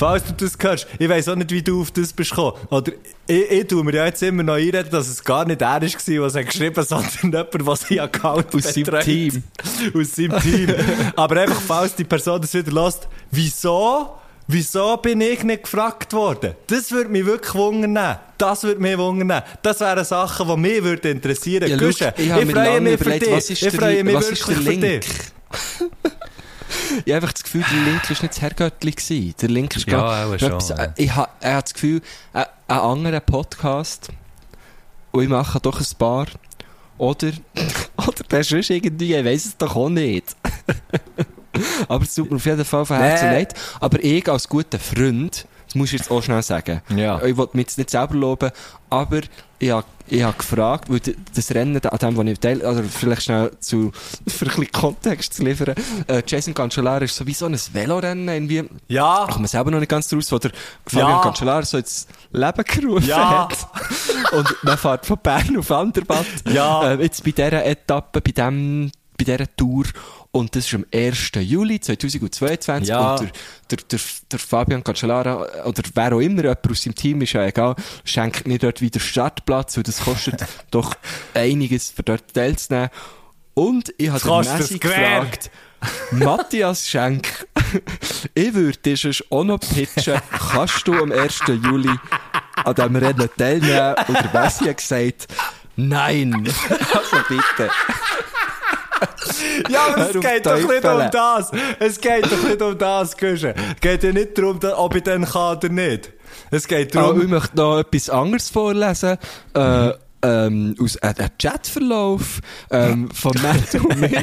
[0.00, 2.56] Falls du das hörst, ich weiss auch nicht, wie du auf das bist gekommen.
[2.70, 2.92] Oder
[3.26, 5.82] ich, ich tue mir ja jetzt immer noch einreden, dass es gar nicht er war,
[5.82, 9.00] es hat geschrieben hat, sondern jemand, der sein Account Aus seinem.
[9.00, 9.42] Team.
[9.94, 10.74] Aus seinem Team.
[11.14, 14.16] Aber einfach, falls die Person das wieder lässt, wieso,
[14.48, 16.54] wieso bin ich nicht gefragt worden?
[16.68, 18.20] Das würde mich wirklich wundern.
[18.38, 19.42] Das würde mich wundern.
[19.60, 21.68] Das wären Sachen, die mich würde interessieren.
[21.68, 23.32] Ja, Guschen, schau, ich mir freue mich für überlegt, dich.
[23.34, 25.06] was ist ich freue mich was wirklich für dich.
[27.04, 28.90] ich habe einfach das Gefühl, der Link war nicht das Herrgöttli.
[28.92, 29.34] gewesen.
[29.40, 30.76] Der Link ist Ja, glaub- schon, etwas- ja.
[30.76, 32.02] äh, Ich habe ich habe das Gefühl,
[32.34, 34.08] äh, ein anderer Podcast,
[35.12, 36.26] und ich mache doch ein paar,
[36.98, 37.28] oder,
[37.96, 40.36] oder der ist irgendwie, ich weiss es doch auch nicht.
[41.88, 43.34] aber es tut mir auf jeden Fall von Herzen Nee.
[43.38, 43.54] leid.
[43.80, 47.22] Aber ich als guter Freund, das muss ich jetzt auch schnell sagen, Ja.
[47.22, 48.50] ich wollte mich jetzt nicht selber loben,
[48.88, 49.20] aber
[49.58, 51.00] ich habe ich habe gefragt, weil
[51.34, 53.92] das Rennen, an dem, wo ich teil, oder vielleicht schnell zu,
[54.26, 55.74] für ein bisschen Kontext zu liefern,
[56.06, 59.24] äh, Jason Cancellara ist sowieso ein Velorennen, irgendwie, Ja.
[59.26, 60.50] kommt man selber noch nicht ganz draus, wo der
[60.86, 61.18] Fabian Ja.
[61.20, 63.48] Cancellara so ins Leben gerufen Ja.
[63.48, 63.56] hat.
[64.32, 66.26] Und man fährt von Bern auf Andermatt.
[66.52, 66.92] Ja.
[66.92, 69.84] Äh, jetzt bei dieser Etappe, bei dem, bei dieser Tour.
[70.32, 71.32] Und das ist am 1.
[71.40, 72.88] Juli 2022.
[72.88, 73.14] Ja.
[73.14, 73.30] Und der,
[73.70, 77.44] der, der, der Fabian Cancellara, oder wer auch immer, jemand aus seinem Team, ist ja
[77.46, 80.94] egal, schenkt mir dort wieder Startplatz, weil das kostet doch
[81.34, 82.90] einiges, für dort teilzunehmen.
[83.54, 85.50] Und ich habe den Messi gefragt,
[86.12, 87.46] Matthias Schenk,
[88.34, 90.20] ich würde sonst auch noch pitchen,
[90.52, 91.40] kannst du am 1.
[91.48, 91.90] Juli
[92.64, 93.96] an diesem Rennen teilnehmen?
[94.06, 95.26] Und der Messi hat gesagt,
[95.74, 96.32] nein.
[96.94, 97.70] Also bitte.
[99.68, 101.50] Ja, aber es geht doch nicht um das.
[101.78, 103.10] Es geht doch nicht um das.
[103.10, 103.16] Es
[103.80, 106.12] geht ja nicht darum, da- ob ich dann kann oder nicht.
[106.50, 107.22] Es geht Oh, darum...
[107.22, 109.16] ich möchte noch etwas anderes vorlesen.
[109.54, 109.90] Äh,
[110.22, 114.22] ähm, aus einem einem Chatverlauf ähm, von Matt und mir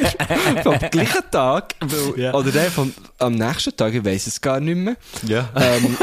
[0.62, 1.74] vom gleichen Tag.
[1.80, 2.34] Weil, Ja.
[2.36, 4.96] Oder der vom, am nächsten Tag, ich weiss es gar nicht mehr.
[5.24, 5.50] ja.
[5.56, 5.98] Ähm,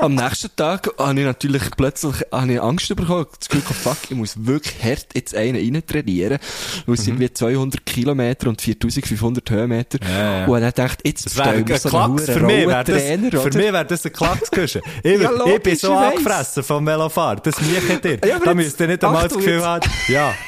[0.00, 3.26] am nächsten Tag habe ich natürlich plötzlich habe ich Angst bekommen.
[3.38, 6.38] Das Gefühl, gehabt, fuck, ich muss wirklich hart jetzt einen rein trainieren.
[6.86, 9.98] Weil es sind wie 200 Kilometer und 4500 Höhenmeter.
[10.02, 10.10] Mhm.
[10.10, 10.46] Ja, ja.
[10.46, 12.24] Und dann dachte jetzt Das wäre ein so Klacks.
[12.26, 13.58] Für mich wäre Trainer, das, für oder?
[13.58, 14.82] mich wäre das ein Klacks, Guschen.
[15.02, 17.40] Ich, Ja, ich bin so ich angefressen vom Velofahren.
[17.42, 18.18] Das mich dir.
[18.26, 19.88] Ja, da müsst ihr nicht einmal das Gefühl haben.
[20.08, 20.34] Ja.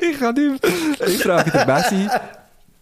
[0.00, 1.08] Ich kann nicht mehr.
[1.08, 2.08] Ich frage den Messi,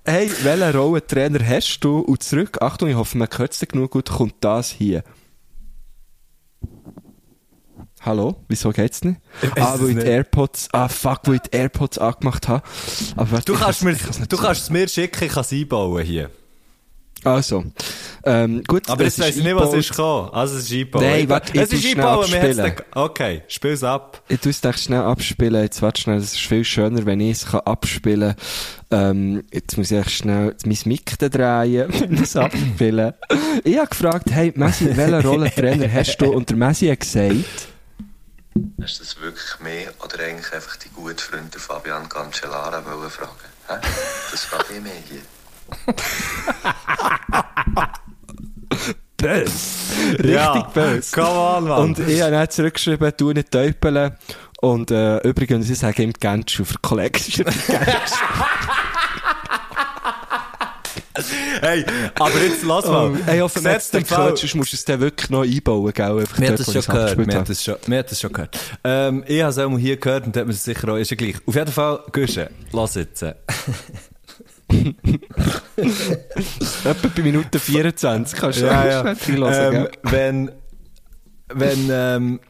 [0.05, 2.01] hey, welchen Rollentrainer hast du?
[2.01, 5.03] Und zurück, Achtung, ich hoffe, man hört es genug gut, kommt das hier.
[8.01, 8.45] Hallo?
[8.49, 9.21] Wieso geht's nicht?
[9.57, 12.67] Ah, weil ich die AirPods, ah fuck, weil ich die AirPods angemacht habe.
[13.17, 16.03] Aber warte, Du kannst, kann's- mir, du kannst es mir schicken, ich kann es einbauen
[16.05, 16.31] hier.
[17.25, 17.65] Also,
[18.25, 18.89] ähm, gut.
[18.89, 20.31] Aber es jetzt weiss ich nicht, was ist gekommen.
[20.33, 21.05] Also es ist einbauen.
[21.05, 24.23] Nein, warte, ich es ist tu's schnell einbauen, wir Okay, spiel's ab.
[24.29, 25.63] Ich tue es echt schnell abspielen.
[25.63, 28.35] Jetzt warte schnell, es ist viel schöner, wenn ich es kann abspielen
[28.91, 29.11] kann.
[29.11, 33.15] Ähm, jetzt muss ich echt schnell mein Mic da drehen, wenn ich es abspielen.
[33.65, 36.33] Ich habe gefragt, hey, Messi, welchen Rollentrainer hast du?
[36.33, 37.69] Und der Messi hat gesagt,
[38.83, 43.31] Hast du das wirklich mehr oder eigentlich einfach die gute Freunde Fabian Cancellara wollen fragen?
[43.69, 43.77] Hä?
[44.31, 45.23] Das frage ich mehr hier.
[49.17, 49.53] Bös.
[50.13, 51.13] Richtig Ja, bös.
[51.13, 51.81] come on, Mann.
[51.83, 54.13] Und ich habe dann zurückgeschrieben, du nicht täupeln.
[54.61, 57.47] Und äh, übrigens, ich sage ihm Genschu für Collection.
[61.61, 61.85] Hey,
[62.19, 63.13] aber jetzt lass mal.
[63.27, 65.31] Ey, hoffe, man Gesetzt hat im es Fall- gehört, sonst musst du es dann wirklich
[65.31, 66.19] noch einbauen, gell?
[66.21, 67.45] Einfach Wir haben das schon gehört, wir haben habe.
[67.47, 68.59] das schon, wir haben das schon gehört.
[68.83, 71.17] Ähm, ich habe es auch mal hier gehört und hat mir sicher auch, ist ja
[71.17, 71.37] gleich.
[71.47, 73.25] Auf jeden Fall, Gusche, lass jetzt.
[76.85, 79.15] Etwa bei Minute 24 kannst du Ja, ja.
[79.17, 80.51] schnell reinhören, ähm, wenn,
[81.55, 82.41] wenn, ähm,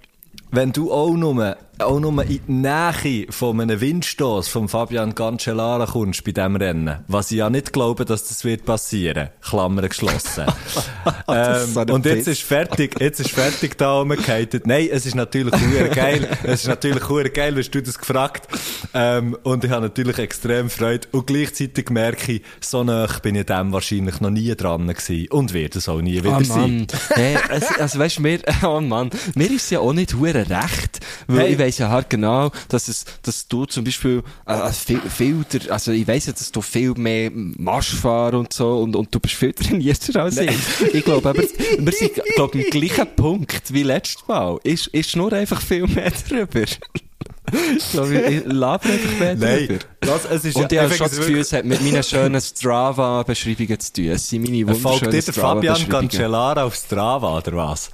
[0.50, 5.86] wenn du auch nur, auch nur in die Nähe von einem Windstoß von Fabian Cancellara
[5.86, 10.44] kommst bei diesem Rennen, was ich ja nicht glaube, dass das wird passieren, Klammer geschlossen.
[11.26, 14.66] Ähm, so und jetzt ist fertig, jetzt ist fertig da rumgehatet.
[14.66, 18.46] Nein, es ist natürlich hure geil, es ist natürlich hure geil, hast du das gefragt.
[18.94, 23.46] Ähm, und ich habe natürlich extrem Freude und gleichzeitig merke ich, so nah bin ich
[23.46, 26.86] dem wahrscheinlich noch nie dran gewesen und werde es auch nie wieder Ah, sein.
[27.10, 31.38] Hey, also, also weißt mir, oh Mann, mir ist ja auch nicht hure recht, weil
[31.46, 31.52] Hey.
[31.52, 35.72] ich weiss ja halt genau, dass es, dass du zum Beispiel, äh, viel, viel der,
[35.72, 39.18] also ich weiss ja, dass du viel mehr Marsch fahren und so und, und du
[39.20, 40.50] bist viel trainierter als ich.
[40.92, 44.58] Ich glaube aber, wir sind, glaub, am gleichen Punkt wie letztes Mal.
[44.64, 46.64] Ist, ist nur einfach viel mehr drüber.
[47.76, 49.78] ich glaube, ich laber einfach mehr Nein, drüber.
[50.00, 52.40] das, es ist Und ich ja, habe schon das Gefühl, es hat mit meinen schönen
[52.40, 54.04] Strava-Beschreibungen zu tun.
[54.06, 55.88] Es sind meine Folgt wunderschönen dir der Fabian.
[55.88, 57.90] Cancellara auf Strava, oder was?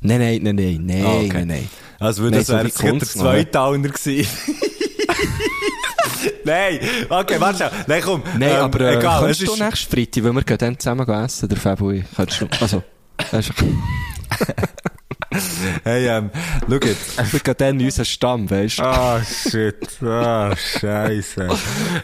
[0.00, 1.28] Nein, nein, nein, nein, nein, Ah, okay.
[1.32, 1.68] nein, nein.
[2.04, 4.28] Also, Nein, das so wäre der Zweitowner gewesen.
[6.44, 7.68] Nein, okay, warte schon.
[7.86, 8.22] Nein, komm.
[8.38, 11.08] Nein, ähm, aber äh, egal, es du ist, nächstes Freitag, weil wir gehen dann zusammen
[11.08, 12.04] essen, der Fabio und ich.
[12.14, 12.82] Könntest du, also,
[13.30, 13.64] weißt du,
[15.84, 16.30] hey, ähm,
[16.68, 17.32] schau jetzt.
[17.32, 18.82] wir gehen dann in unseren Stamm, weißt du.
[18.82, 20.02] Ah, shit.
[20.02, 21.48] Ah, scheisse.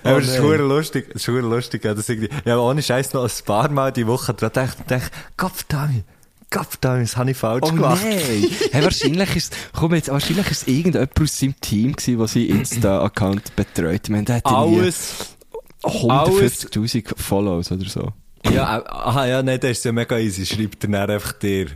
[0.02, 1.12] Aber das ist hure lustig.
[1.12, 4.34] Das ist lustig, ja, das irgendwie, ja, ohne Scheiß noch ein paar Mal die Woche
[4.34, 6.04] dran gedacht und dachte, Gottverdammt,
[6.50, 8.02] Gottverdammt, das habe ich falsch Oh gemacht.
[8.02, 8.44] nein!
[8.72, 13.54] hey, wahrscheinlich ist, komm jetzt, wahrscheinlich ist irgendjemand aus seinem Team gewesen, der seinen Insta-Account
[13.56, 14.08] betreut.
[14.08, 15.36] Der hat Alles,
[15.84, 18.08] 150.000 Follows oder so.
[18.50, 20.44] ja, äh, aha, ja, nein, das ist ja mega easy.
[20.44, 21.66] Schreibt er dann einfach dir.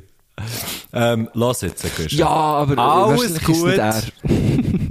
[0.92, 2.18] Ähm, lass jetzt, Guschen.
[2.18, 3.78] Ja, aber Alles gut.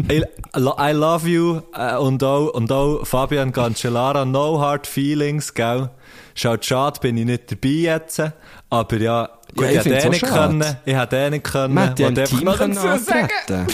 [0.10, 0.24] I,
[0.56, 5.90] I love you äh, und, auch, und auch Fabian Cancellara, no hard feelings, gell?
[6.36, 8.22] Schaut schade, bin ich nicht dabei jetzt,
[8.70, 11.74] aber ja, gut, Ja, ich ich hätte eh nicht können, ich hätte eh nicht können,
[11.74, 13.68] Man hätte einfach Team noch können antreten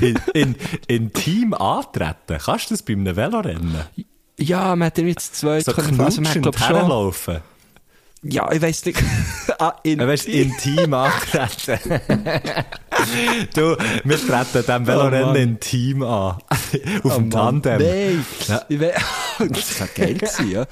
[0.00, 0.56] in, in,
[0.88, 3.84] in Team antreten, kannst du das bei einem Velorennen?
[4.38, 7.38] Ja, man hätte jetzt zwei So können, also man hat, schon, herlaufen.
[8.22, 9.02] ja, ich weiss nicht,
[9.58, 12.00] ah, in, weißt, in Team antreten.
[13.54, 15.36] du, wir treten dem Velorennen Mann.
[15.36, 16.36] in Team an.
[17.02, 17.78] Auf dem Tandem.
[17.82, 18.26] Nein!
[18.48, 18.62] Ja.
[19.38, 20.66] Das war geil gewesen, ja.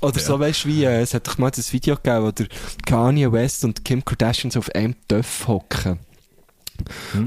[0.00, 2.46] Oder so, weißt du, wie, äh, es hat doch mal das Video gegeben, wo der
[2.86, 5.98] Kanye West und Kim Kardashian so auf einem Töff hocken.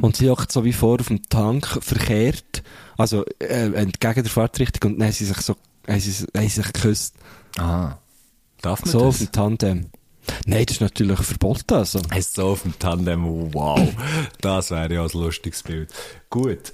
[0.01, 2.63] Und sie hocken so wie vor auf dem Tank verkehrt,
[2.97, 5.55] also äh, entgegen der Fahrtrichtung, und dann haben sie sich so,
[5.88, 7.15] haben sie, haben sie sich geküsst.
[7.59, 7.97] Ah.
[8.63, 9.27] Darf man So auf das?
[9.27, 9.86] dem Tandem.
[10.45, 11.99] Nein, das ist natürlich verboten, also.
[12.13, 13.79] Heißt so auf dem Tandem, wow.
[14.41, 15.89] Das wäre ja ein lustiges Bild.
[16.29, 16.73] Gut.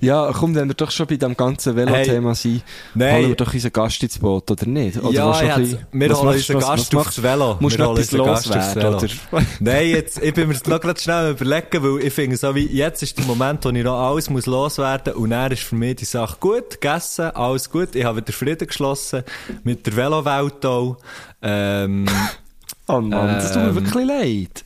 [0.00, 2.62] Ja, komm, wenn wir doch schon bei dem ganzen Velo-Thema sind,
[2.94, 3.16] nein.
[3.16, 4.96] holen wir doch unseren Gast ins Boot, oder nicht?
[5.02, 7.56] Oder ja, bisschen- wir holen machst unseren was- Gast was aufs Velo.
[7.60, 8.96] Musst Wir noch holen unseren Gast aufs loswerden, Velo.
[9.32, 9.46] oder?
[9.60, 13.02] Nein, jetzt, ich bin mir noch gerade schnell überlegen, weil ich finde, so wie, jetzt
[13.02, 16.04] ist der Moment, wo ich noch alles muss loswerden und dann ist für mich die
[16.04, 19.24] Sache gut, gegessen, alles gut, ich habe wieder Frieden geschlossen,
[19.64, 20.96] mit der Velowelt auch,
[21.44, 22.06] ähm,
[22.88, 24.64] Oh Mann, das tut mir Ähm, wirklich leid.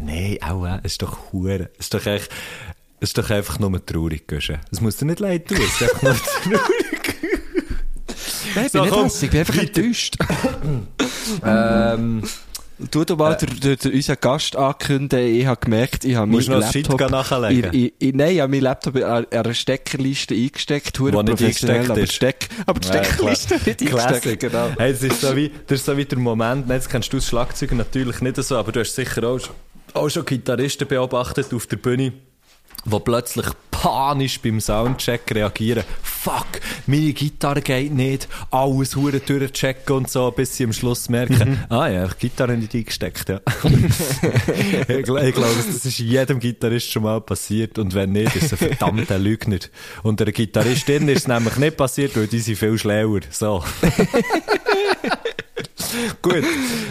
[0.00, 1.70] Nein, auch, äh, es ist doch hure.
[1.78, 2.30] Es ist doch echt,
[3.00, 4.58] es ist doch einfach nur traurig, Guschen.
[4.72, 6.14] Es muss dir nicht leid tun, es ist einfach nur
[6.54, 7.14] traurig.
[8.54, 9.78] Nein, ich So, bin nicht komm, hässlich, ich bin einfach weiter.
[9.82, 10.16] enttäuscht.
[11.44, 12.22] ähm,
[12.90, 15.34] Tu doch mal der, der, der, unseren Gast ankündigen.
[15.34, 17.10] Ich habe gemerkt, ich habe meinen du noch Shit Laptop...
[17.10, 17.70] nachlegen?
[17.72, 21.00] Ich, nein, ich habe meinen Laptop an an einer Steckerliste eingesteckt.
[21.00, 24.68] Wo nicht eingesteckt aber Steck, aber die Ja, Steckerliste nicht eingesteckt, genau.
[24.76, 27.26] Hey, das ist so wie, das ist so wie der Moment, jetzt kennst du das
[27.26, 29.40] Schlagzeug natürlich nicht so, aber du hast sicher auch
[29.94, 32.12] auch schon Gitarristen beobachtet auf der Bühne,
[32.86, 35.84] die plötzlich panisch beim Soundcheck reagieren.
[36.02, 38.26] Fuck, meine Gitarre geht nicht.
[38.50, 42.28] Alles hure durchchecken und so, bis sie am Schluss merken, ah ja, ich habe die
[42.28, 43.40] Gitarre nicht eingesteckt, ja.
[44.88, 48.52] ich glaube, ich glaube, das ist jedem Gitarrist schon mal passiert und wenn nicht, ist
[48.52, 49.58] er ein verdammter Lügner.
[50.02, 53.20] Und der Gitarristin ist es nämlich nicht passiert, weil die sind viel schlauer.
[53.30, 53.62] So.
[56.22, 56.44] Gut.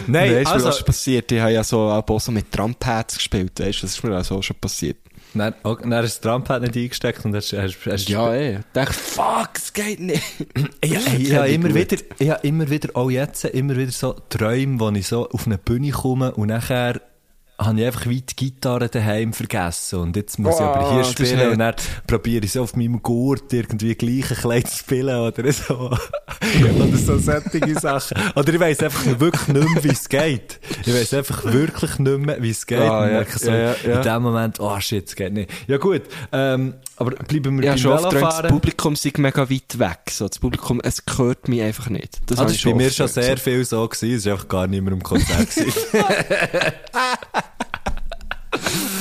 [0.06, 1.30] Nein, Weißt du, also, was ist passiert?
[1.30, 4.24] Ich habe ja so auch so mit Trumpads gespielt, weißt du, das ist mir auch
[4.24, 4.96] so schon passiert.
[5.38, 8.56] Dann, dann hast du das Trumpad nicht eingesteckt und hast, hast, hast Ja, ey.
[8.56, 10.22] Ich dachte, fuck, es geht nicht.
[10.84, 11.76] Ja, ich, ich habe ich immer gut.
[11.76, 15.46] wieder, ich habe immer wieder, auch jetzt, immer wieder so Träume, wo ich so auf
[15.46, 17.00] eine Bühne komme und nachher
[17.58, 21.00] habe ich einfach wie die Gitarre daheim vergessen und jetzt muss ich aber Oh, hier
[21.00, 21.74] ist spielen und dann
[22.06, 25.74] probiere ich so auf meinem Gurt irgendwie gleich ein kleid zu spielen oder so.
[26.76, 28.18] oder so solche Sachen.
[28.34, 30.60] Oder ich weiss einfach wirklich nicht mehr, wie es geht.
[30.84, 32.78] Ich weiss einfach wirklich nicht mehr, wie es geht.
[32.78, 33.96] Und ja, merke so ja, ja, ja.
[33.96, 35.50] in dem Moment, oh shit, es geht nicht.
[35.66, 38.42] Ja gut, ähm, aber bleiben wir Ja, beim schon oft das.
[38.48, 39.98] Publikum sei mega weit weg.
[40.10, 42.18] So, das Publikum, es hört mich einfach nicht.
[42.26, 44.16] Das, Ah, das bei mir schon sehr viel so gewesen.
[44.16, 45.72] Es war einfach gar nicht mehr im gewesen.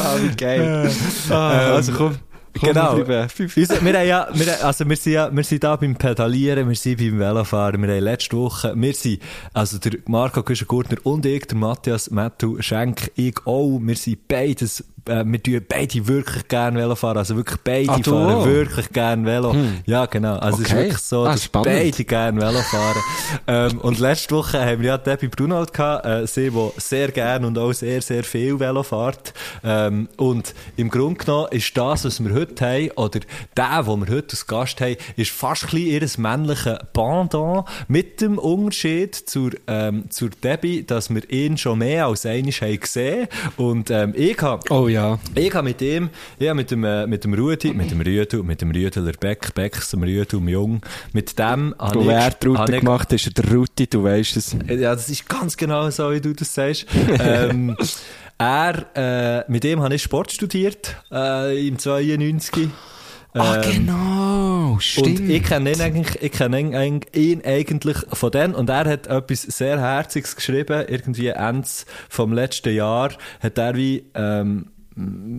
[0.06, 0.92] Ah, wie geil.
[1.32, 2.16] ah, also komm.
[2.60, 2.94] Komm genau.
[2.96, 6.76] Unser- wir haben ja, wir, also wir sind ja, wir sind da beim Pedalieren, wir
[6.76, 9.22] sind beim Velofahren, wir haben letzte Woche, wir sind,
[9.54, 14.84] also der Marco Güschen-Gurtner und ich, der Matthias Mattu Schenk, ich auch, wir sind beides,
[15.08, 18.46] äh, wir tun beide wirklich gerne Velo fahren, also wirklich beide Ah, fahren auch?
[18.46, 19.56] wirklich gerne Velo.
[19.86, 20.38] Ja, genau.
[20.38, 20.82] Also es ist Okay.
[20.84, 21.68] wirklich so, Ah, dass spannend.
[21.68, 22.98] beide gerne Velo fahren.
[23.48, 27.46] ähm, und letzte Woche haben wir ja Debbie Brunald gehabt, äh, sie, die sehr gerne
[27.46, 29.34] und auch sehr, sehr viel Velo fährt.
[29.64, 33.20] Ähm, und im Grunde genommen ist das, was wir heute haben, oder
[33.58, 38.22] der, den wir heute als Gast haben, ist fast ein bisschen ihr männliches Pendant, mit
[38.22, 43.28] dem Unterschied zur, ähm, zur Debbie, dass wir ihn schon mehr als einmal haben gesehen.
[43.58, 45.20] Und ähm, ich habe Oh ja.
[45.36, 48.44] ich habe mit ihm, ich habe mit dem, äh, mit dem Rudi, mit dem Rüdu,
[48.44, 50.82] mit dem Rüdeler Beck, Becks, dem Rüdu, dem Jung,
[51.14, 54.56] mit dem habe ich, wer die Route gemacht ist der Ruti, du weißt es.
[54.68, 56.86] Ja, das ist ganz genau so, wie du das sagst.
[57.20, 57.76] ähm,
[58.38, 62.70] er, äh, mit dem habe ich Sport studiert, äh, im 92.
[63.34, 65.20] ah, Ähm, genau, stimmt.
[65.22, 68.86] und ich kenne ihn eigentlich, ich kenne ihn, eigentlich- ihn eigentlich von denen und er
[68.86, 71.68] hat etwas sehr Herziges geschrieben, irgendwie Ende
[72.10, 74.68] vom letzten Jahr hat er wie, ähm,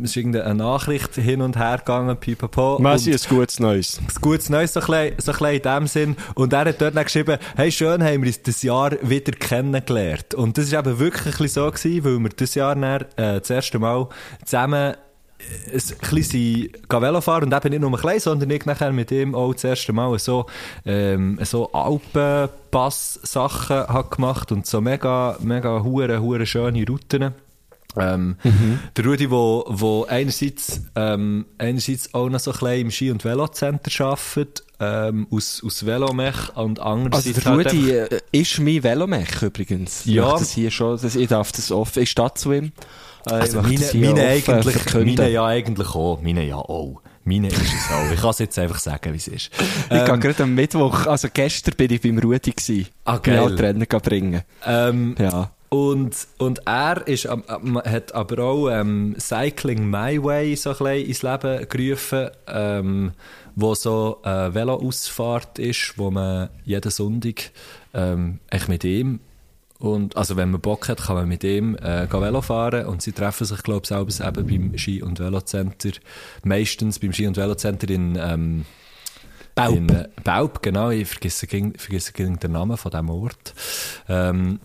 [0.02, 2.78] ist irgendeine Nachricht hin und her gegangen, pipapo.
[2.78, 3.98] Messi, ein gutes Neues.
[3.98, 6.14] ein gutes Neues, so ein so ein bisschen in dem Sinn.
[6.34, 10.34] Und er hat dort dann geschrieben, hey, schön haben wir uns das Jahr wieder kennengelernt.
[10.34, 13.48] Und das ist eben wirklich ein so gewesen, weil wir das Jahr dann, äh, das
[13.48, 14.08] erste Mal
[14.44, 14.94] zusammen
[15.38, 19.10] äh, ein bisschen Velo fahren und eben nicht nur ein klein, sondern ich nachher mit
[19.10, 20.44] ihm auch das erste Mal so,
[20.84, 27.45] ähm, so Alpenpass-Sachen gemacht und so mega, mega hure, hure schöne Routen.
[27.98, 28.36] Ähm,
[28.96, 33.24] Der Rudi, wo, wo einerseits, ähm, einerseits auch noch so ein bisschen im Ski- und
[33.24, 38.82] Velocenter arbeitet, ähm, aus, aus Velomech und Also andererseits der halt Rudi äh, ist mein
[38.82, 40.04] Velomech übrigens.
[40.06, 40.24] Ich Ja.
[40.24, 42.72] möchte Das hier schon, das, ich darf das offen, ich stehe zu ihm.
[43.26, 45.14] Äh, also ich meine, meine offen eigentlich, verkünden.
[45.16, 47.00] meine ja eigentlich auch, meine ja auch.
[47.24, 48.12] Meine ist es auch.
[48.14, 49.50] Ich kann es jetzt einfach sagen, wie es ist.
[49.90, 52.86] Ich gehe gerade am Mittwoch, also gestern bin ich beim Rudi gewesen.
[53.04, 53.44] Ah, Bin geil.
[53.44, 54.42] halt gehen bringen.
[54.64, 55.50] Ähm, Ja.
[55.68, 61.68] Und, und er ist, hat aber auch ähm, Cycling My Way so ein ins Leben
[61.68, 63.12] gerufen, ähm,
[63.54, 67.50] wo so eine Velo-Ausfahrt ist, wo man jeden Sonntag
[67.94, 69.20] ähm, echt mit ihm
[69.78, 73.12] und also wenn man Bock hat, kann man mit ihm äh, Velo fahren und sie
[73.12, 75.90] treffen sich, glaube ich, selbst eben beim Ski- und Velocenter,
[76.44, 78.64] meistens beim Ski- und Velocenter in ähm,
[79.54, 79.76] Baub.
[79.76, 80.90] In, äh, Baub, genau.
[80.90, 83.54] Ich vergesse, vergesse den Namen von diesem Ort.
[84.08, 84.60] Ähm,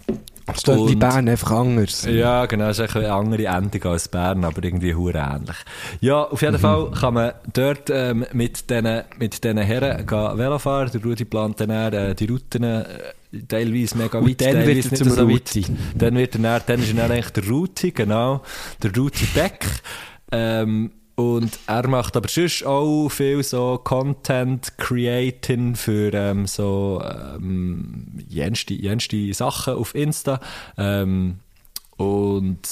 [0.63, 2.05] Klingt wie Bern einfach anders.
[2.05, 5.55] ja, genau, es ist eine andere Endung als Bern, aber irgendwie hure ähnlich.
[5.99, 10.59] Ja, auf jeden Fall kann man dort ähm, mit diesen mit diesen Herren gehen Velo
[10.59, 10.89] fahren.
[10.93, 12.83] Der Rudi plant dann äh, die Routen äh,
[13.47, 15.63] teilweise mega Und weit, dann teilweise wird er nicht zum so Ruti.
[15.63, 15.71] weit.
[15.95, 18.41] Dann wird er dann, dann ist er dann eigentlich der Ruti, genau,
[18.81, 19.65] der Ruti Beck.
[20.31, 28.07] Ähm, und er macht aber sonst auch viel so Content Creating für ähm, so ähm,
[28.27, 28.73] jenste,
[29.33, 30.39] Sachen auf Insta.
[30.77, 31.39] Ähm,
[31.97, 32.67] und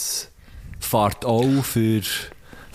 [0.80, 2.02] fährt auch für,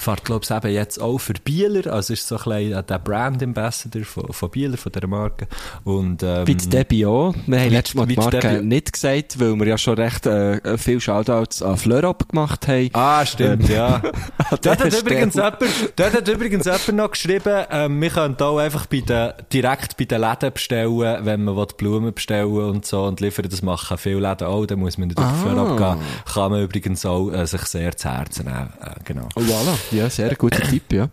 [0.05, 3.43] fährt, glaube ich, eben jetzt auch für Bieler, also ist so ein bisschen der Brand
[3.43, 5.47] Ambassador von, von Bieler, von dieser Marke.
[5.85, 7.35] Und, ähm, die Debbie auch.
[7.47, 10.77] Wir haben letztes Mal die Marke Debbie- nicht gesagt, weil wir ja schon recht äh,
[10.79, 12.91] viel Shoutouts an Fleurop gemacht haben.
[12.93, 14.01] Ah, stimmt, ja.
[14.63, 15.59] Dort hat, übrigens jemand,
[15.97, 20.05] dort hat übrigens jemand noch geschrieben, ähm, wir können auch einfach bei den, direkt bei
[20.05, 23.47] den Läden bestellen, wenn man Blumen bestellen und so und liefern.
[23.51, 25.31] Das machen viele Läden auch, dann muss man nicht Ah.
[25.33, 25.97] auf den abgehen.
[26.33, 28.73] Kann man übrigens auch äh, sich sehr zu Herzen nehmen.
[28.81, 29.29] Äh, genau.
[29.37, 29.75] Oh, voilà.
[29.95, 31.09] Ja, sehr guter Tipp, ja.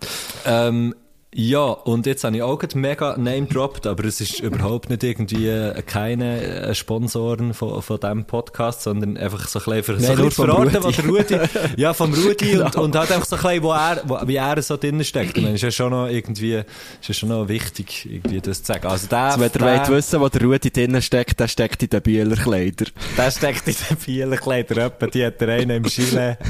[0.46, 0.96] Ähm,
[1.34, 5.02] ja, und jetzt habe ich auch gerade mega Name dropped, aber es ist überhaupt nicht
[5.04, 9.92] irgendwie äh, keine äh, Sponsoren von, von diesem Podcast, sondern einfach so ein bisschen für
[9.94, 11.38] Nein, so ein was der Rudi,
[11.78, 12.84] ja, vom Rudi und, Genau.
[12.84, 15.38] und halt einfach so ein bisschen, wo er, wo, wie er so drinnen steckt.
[15.38, 18.74] Und dann ist ja schon noch irgendwie, ist ja schon noch wichtig, irgendwie das zu
[18.74, 18.88] sagen.
[18.88, 21.82] Also der, Also, wenn ihr der, wollt wissen, wo der Rudi drinnen steckt, der steckt
[21.82, 22.88] in den Bieler Kleider.
[23.18, 26.38] der steckt in den Bielerkleider, etwa, die hat der eine im Chile.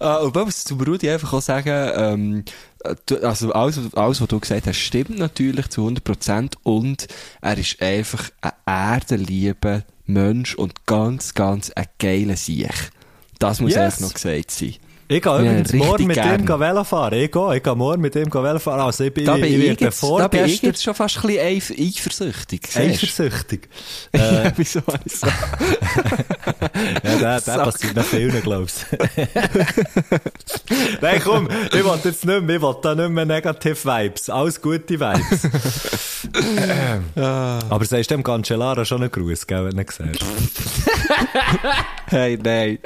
[0.00, 2.44] Ah, und muss zum Rudi einfach auch sagen, ähm,
[3.22, 7.06] also alles, alles, was du gesagt hast, stimmt natürlich zu 100% und
[7.40, 12.90] er ist einfach ein erdenlieber Mensch und ganz, ganz ein geiler Sieg.
[13.38, 13.78] Das muss Yes.
[13.78, 14.74] einfach noch gesagt sein.
[15.06, 16.40] Ich gehe Ja, übrigens richtig morgen mit gern.
[16.40, 17.12] ihm gehen Velo fahren.
[17.14, 18.80] Ich gehe, ich gehe morgen mit ihm gehen Velo fahren.
[18.80, 21.22] Also ich bin, Da bin ich, werde jetzt, da bin ich jetzt schon fast ein
[21.26, 22.62] bisschen eif- eifersüchtig.
[22.72, 22.78] du?
[22.80, 23.68] eifersüchtig.
[24.12, 25.26] Äh, Wieso habe ich so?
[25.26, 28.86] ja, der, der passiert noch vielen, glaubst
[31.00, 34.30] Nein, komm, ich will jetzt nicht mehr, ich will da nicht mehr negative Vibes.
[34.30, 35.48] Alles gute Vibes.
[37.16, 37.58] Ah.
[37.68, 40.24] Aber sagst du dem Cancellara schon einen Gruß, gell, wenn du ihn siehst?
[42.06, 42.78] Hey, nein.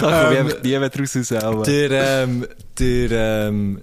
[0.00, 1.66] komme ich einfach nie mehr draus raus.
[1.66, 2.46] Der, ähm,
[2.78, 3.10] der,
[3.48, 3.80] ähm,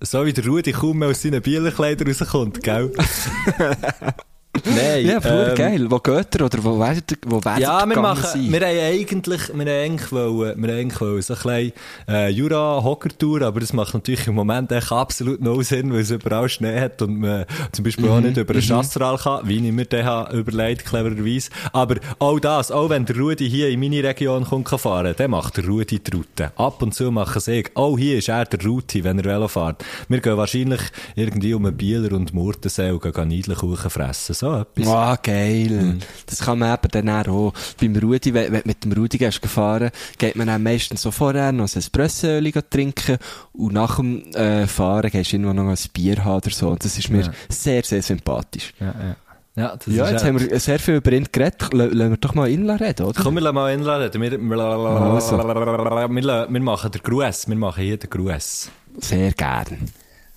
[0.00, 2.92] so wie der Rudi kaum aus seinen Bielerkleidern rauskommt, gell?
[4.64, 5.86] Nein, Ja, voll ähm, geil.
[5.90, 8.52] Wo geht er oder wo werdet wo werdet Ja, wir machen, sein?
[8.52, 11.72] wir haben eigentlich, wir haben eigentlich wollen, wir haben eigentlich wollen, so ein bisschen,
[12.08, 16.48] äh, Jura-Hocker-Tour, aber das macht natürlich im Moment echt absolut no Sinn, weil es überall
[16.48, 19.72] Schnee hat und man zum Beispiel Mhm, auch nicht über einen Chasseral kann, wie ich
[19.72, 21.50] mir den habe überlegt, clevererweise.
[21.72, 25.30] Aber auch das, auch wenn der Rudi hier in meine Region kommt kann fahren, dann
[25.30, 26.52] macht der Rudi die Route.
[26.56, 29.84] Ab und zu machen sie, auch hier ist er der Route, wenn er Velo fährt.
[30.08, 30.80] Wir gehen wahrscheinlich
[31.16, 34.86] irgendwie um einen Bieler und Murtensee und gehen Niedelkuchen fressen, so etwas.
[34.88, 35.68] Ah, geil.
[35.70, 35.98] Mhm.
[36.26, 37.52] Das kann man eben dann auch.
[37.80, 41.10] Beim Rudi, wenn, wenn du mit dem Rudi gehst gefahren, geht man dann meistens so
[41.10, 43.18] vorher noch ein Espressoöl trinken
[43.52, 46.68] und nach dem äh, Fahren gehst du irgendwo noch ein Bier haben oder so.
[46.68, 47.30] Und das ist mir Ja.
[47.48, 48.72] sehr, sehr sympathisch.
[48.80, 49.16] Ja, ja.
[49.56, 51.72] Ja, das Ja, ist jetzt ja- haben wir sehr viel über ihn geredet.
[51.72, 53.20] Lassen wir doch mal ihn reden, oder?
[53.22, 54.22] Komm, wir lassen mal einladen.
[54.22, 55.36] Wir, wir, Also.
[55.38, 57.48] wir, wir machen den Gruß.
[57.48, 58.70] Wir machen hier den Gruß.
[58.98, 59.90] Sehr gern.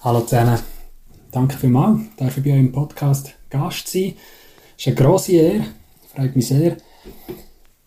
[0.04, 0.58] Hallo zusammen.
[1.32, 4.16] Danke vielmals, darf ich bei euch im Podcast Gast sein.
[4.78, 5.66] ist eine grosse Ehre,
[6.16, 6.78] freut mich sehr.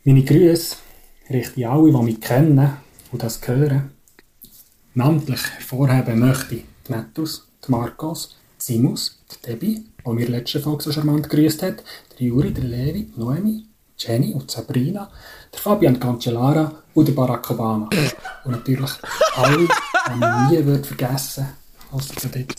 [0.04, 0.76] Meine Grüße
[1.28, 2.76] richte ich alle, die mich kennen
[3.10, 3.90] und das hören.
[4.94, 10.60] Namentlich hervorheben möchte ich die Mattus, die Marcos, die Simus, die Debbie, die mir letzte
[10.60, 13.66] Folge so charmant grüßt hat, der Juri, der Levi, Noemi,
[13.98, 15.10] Jenny und Sabrina,
[15.52, 17.90] der Fabian Cancellara und der Barack Obama.
[18.44, 18.92] Und natürlich
[19.34, 21.48] alle, die ich nie würde vergessen
[21.90, 22.54] als zu dort.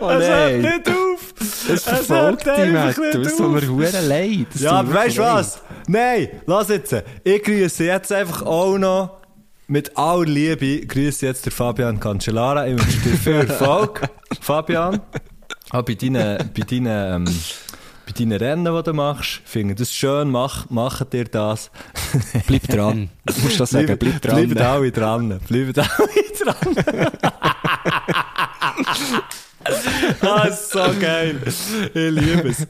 [0.00, 1.34] Oh nein, nicht auf!
[1.68, 3.14] das verfolgt dich, einfach Matt.
[3.14, 4.46] nicht Das tut mir hure leid.
[4.52, 5.60] Das Ja, aber weißt du was?
[5.86, 6.94] Nein, lass jetzt.
[7.24, 9.20] Ich grüße jetzt einfach auch noch
[9.66, 12.66] mit aller Liebe, grüße jetzt der Fabian Cancellara.
[12.66, 14.02] Ich wünsche dir viel Erfolg,
[14.40, 15.00] Fabian.
[15.70, 17.34] Auch bei deinen, bei deinen, ähm,
[18.12, 19.40] bei deinen Rennen, die du machst.
[19.44, 21.70] Ich finde das schön, mach, macht dir das.
[22.46, 23.10] Bleib dran.
[23.24, 24.48] Du musst das sagen, bleib dran.
[24.48, 25.40] Bleibt alle dran.
[25.48, 25.94] Bleibt alle
[26.42, 26.76] dran.
[30.22, 31.40] ah, ist so geil.
[31.46, 32.66] Ich liebe es.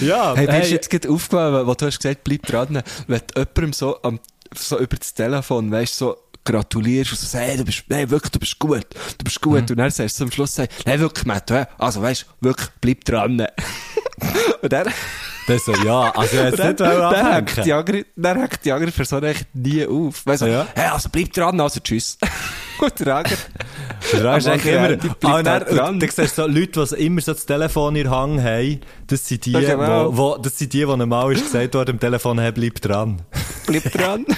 [0.00, 3.40] Ja, Hey, mir ist jetzt gerade aufgefallen, wo du hast gesagt, bleib dran, wenn du
[3.40, 4.20] jemandem so, am,
[4.54, 6.16] so über das Telefon, weißt so,
[6.52, 8.86] gratulierst und so sagst, hey, du bist, hey, wirklich, du bist gut,
[9.18, 9.70] du bist gut.
[9.70, 13.40] Und dann sagst du am Schluss, hey, hey wirklich, Matt, also weißt wirklich, bleib dran.
[14.62, 14.88] und dann,
[15.46, 19.24] Das so, ja, also jetzt nicht dann, hängt die andere, dann hängt die andere Person
[19.24, 20.24] echt nie auf.
[20.26, 20.66] Weißt du, Ja.
[20.74, 22.18] hey, also bleib dran, also tschüss.
[22.80, 23.36] und der andere,
[24.10, 26.00] Du fragst Am eigentlich immer, ah, und dann, dran.
[26.00, 29.26] dann siehst du so Leute, die immer so das Telefon in der Hang haben, das
[29.26, 30.16] sind die, Ja, genau.
[30.16, 33.20] wo, wo, das sind die, die ist gesagt worden am Telefon, hey, bleib dran.
[33.66, 34.24] bleib dran.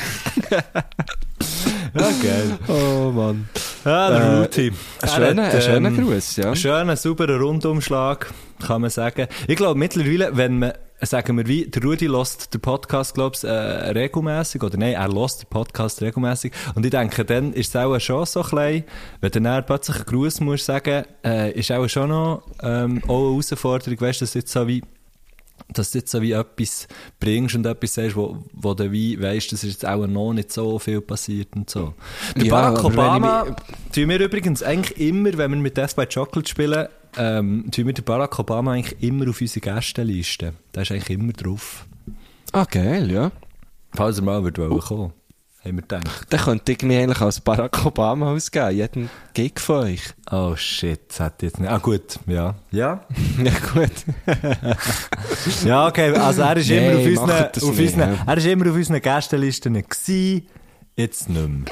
[1.95, 2.59] Ja, geil.
[2.68, 3.49] oh Mann.
[3.84, 4.72] Ja, der Äh, Ruti.
[5.03, 6.49] Ein schöner, Er hat, ein schöner ähm, Gruß, ja.
[6.51, 8.32] Ein schöner, sauberer Rundumschlag,
[8.64, 9.26] kann man sagen.
[9.49, 13.51] Ich glaube, mittlerweile, wenn man, sagen wir wie, der Rudi lost den Podcast, glaubst äh,
[13.51, 16.53] regelmäßig oder nein, er lost den Podcast regelmäßig.
[16.74, 18.84] Und ich denke, dann ist es auch schon so klein,
[19.20, 23.18] wenn du dann plötzlich einen Gruß musst sagen, äh, ist auch schon noch, ähm, auch
[23.20, 24.82] eine Herausforderung, weißt du, das jetzt so wie,
[25.75, 29.53] dass du jetzt so wie etwas bringst und etwas sagst, wo, wo du wie weißt,
[29.53, 31.95] das ist jetzt auch noch nicht so viel passiert und so.
[32.37, 33.57] Der Ja, Barack ich Obama,
[33.93, 37.93] tun wir übrigens eigentlich immer, wenn wir mit Death by Chocolate spielen, ähm, tun wir
[37.93, 40.55] den Barack Obama eigentlich immer auf unsere Gästeliste.
[40.75, 41.87] Der ist eigentlich immer drauf.
[42.53, 43.33] Ah, geil, ja.
[43.93, 45.12] Falls er mal wird kommen,
[45.64, 46.26] haben wir gedacht.
[46.30, 50.00] Dann könnte ich mich eigentlich als Barack Obama ausgeben, jeden Gig von euch.
[50.30, 51.70] Oh shit, das hat jetzt nicht.
[51.70, 52.54] Ah gut, ja.
[52.70, 53.04] Ja?
[53.44, 53.90] Ja, gut.
[55.64, 58.24] Ja, okay, also er ist Nee, immer auf unseren, auf nicht, unseren, ja.
[58.26, 60.46] er ist immer auf unseren Gästelisten gewesen,
[60.96, 61.64] jetzt nicht mehr.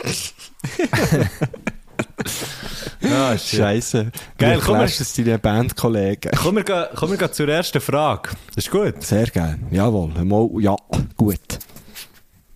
[3.13, 3.61] ah, shit.
[3.61, 4.13] Scheiße.
[4.39, 6.31] Geil, komm, du das deinen Bandkollegen?
[6.37, 8.31] Komm, wir komm, wir zur ersten Frage.
[8.55, 9.03] Das ist gut.
[9.03, 9.59] Sehr geil.
[9.71, 10.13] Jawohl.
[10.25, 10.77] Mal, ja,
[11.17, 11.59] gut.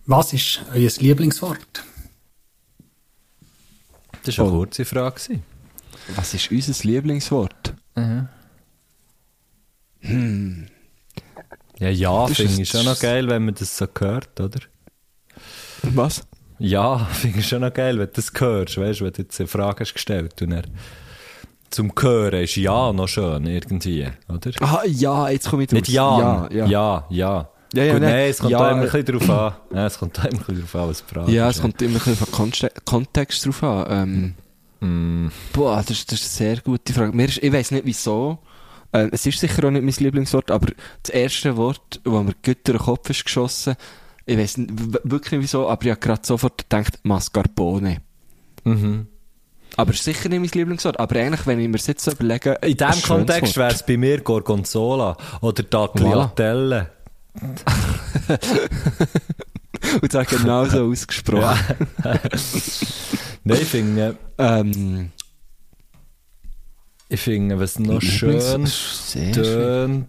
[0.05, 1.83] Was ist euer Lieblingswort?
[4.25, 4.57] Das war eine Oh.
[4.59, 5.39] kurze Frage.
[6.15, 7.73] Was ist unser Lieblingswort?
[11.79, 14.59] Ja, ja, Das ist finde ich schon noch geil, wenn man das so hört, oder?
[15.83, 16.23] Was?
[16.59, 19.39] Ja, finde ich schon noch geil, wenn du das hörst, weißt du, wenn du jetzt
[19.39, 20.63] eine Frage hast gestellt und er
[21.69, 24.51] zum Hören ist ja noch schön, irgendwie, oder?
[24.61, 25.79] Ah, ja, jetzt komme ich draus.
[25.79, 27.07] Nicht ja, Ja, ja.
[27.09, 27.83] ja, ja.
[27.85, 28.11] Ja, Gut, nein.
[28.11, 29.53] nein, es kommt Ja, da immer ein äh, bisschen drauf an.
[29.77, 31.55] Ja, es kommt da immer ein bisschen drauf an, was die Frage Ja, ist.
[31.57, 33.85] es kommt immer ein bisschen auf den Kontext drauf an.
[33.89, 34.33] Ähm,
[34.85, 35.29] Mm.
[35.53, 37.15] Boah, das, ist- das ist eine sehr gute Frage.
[37.15, 38.39] Mir ist, ich weiß nicht wieso.
[38.91, 42.57] Äh, es ist sicher auch nicht mein Lieblingswort, aber das erste Wort, das mir durch
[42.63, 43.75] den Kopf ist geschossen,
[44.25, 44.55] ich weiß
[45.05, 47.99] wirklich nicht wieso, aber ich habe gerade sofort gedacht, Mascarpone.
[48.65, 49.07] Mhm.
[49.77, 50.99] Aber es ist sicher nicht mein Lieblingswort.
[50.99, 52.57] Aber eigentlich, wenn ich mir jetzt so überlege...
[52.61, 56.89] In diesem Kontext wäre es bei mir Gorgonzola oder Tagliatelle.
[60.01, 61.87] Und zwar genau so ausgesprochen.
[63.43, 65.11] Nein, ich finde, Ähm,
[67.09, 68.39] ich finde, was noch schön
[69.33, 70.07] tönt.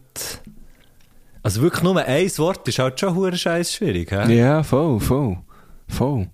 [1.43, 4.35] Also wirklich nur ein Wort ist halt schon hure scheiß schwierig, hä?
[4.35, 5.37] Ja, voll, voll.
[5.89, 6.29] Voll.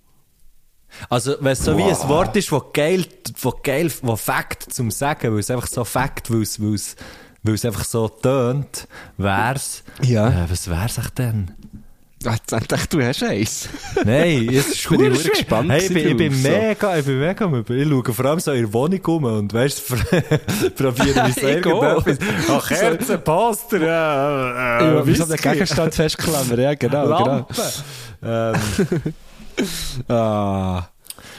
[1.08, 3.06] Also, wenn es so wie ein Wort ist, wo geil,
[3.40, 6.96] wo geil, wo Fakt zum Sagen, weil es einfach so Fakt, weil es, weil es,
[7.42, 8.86] weil es einfach so tönt,
[9.16, 9.82] wär's.
[10.02, 10.28] Ja.
[10.28, 11.52] Äh, was wär's echt denn?
[12.26, 13.66] Ah, Jetzt dachte du hast eins.
[14.04, 16.48] Nein, es ist Bin ich gespannt Hey, ich bin, ich bin drauf, so.
[16.50, 17.64] mega, ich bin mega.
[17.68, 19.88] Ich schaue vor allem so in der Wohnung rum und weißt,
[20.76, 22.06] probiere mich Ich auch.
[22.06, 22.18] irgendetwas.
[22.50, 25.36] Ach, Kerzen, Poster, ja, äh, Ja, Whisky.
[25.36, 27.46] Gegenstand festklammern, ja, genau, Lampe.
[28.22, 28.54] Ähm,
[29.56, 30.14] genau.
[30.14, 30.88] Ah.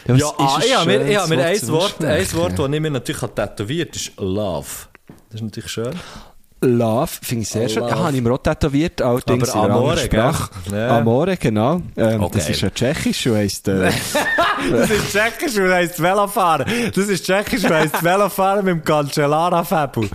[0.07, 2.33] ja, was ah, ich habe mir, ich habe mir ein Wort, ein?
[2.33, 4.65] Wort, das ich mir natürlich habe tätowiert ist Love.
[5.31, 5.91] Das ist natürlich schön.
[6.63, 7.81] Love, finde ich sehr schön.
[7.83, 7.91] Love.
[7.91, 10.31] Ja, habe ich mir auch tätowiert, allerdings Aber Amore, gell?
[10.71, 10.97] Ja.
[10.99, 11.81] Amore, genau.
[11.97, 13.89] Ähm, Oh, das ist ja tschechisch und heisst, äh,
[14.71, 16.67] Das ist Tschechisch und heisst Velofahren.
[16.93, 20.09] Das ist Tschechisch und heisst Velofahren mit dem Cancellara-Fabel.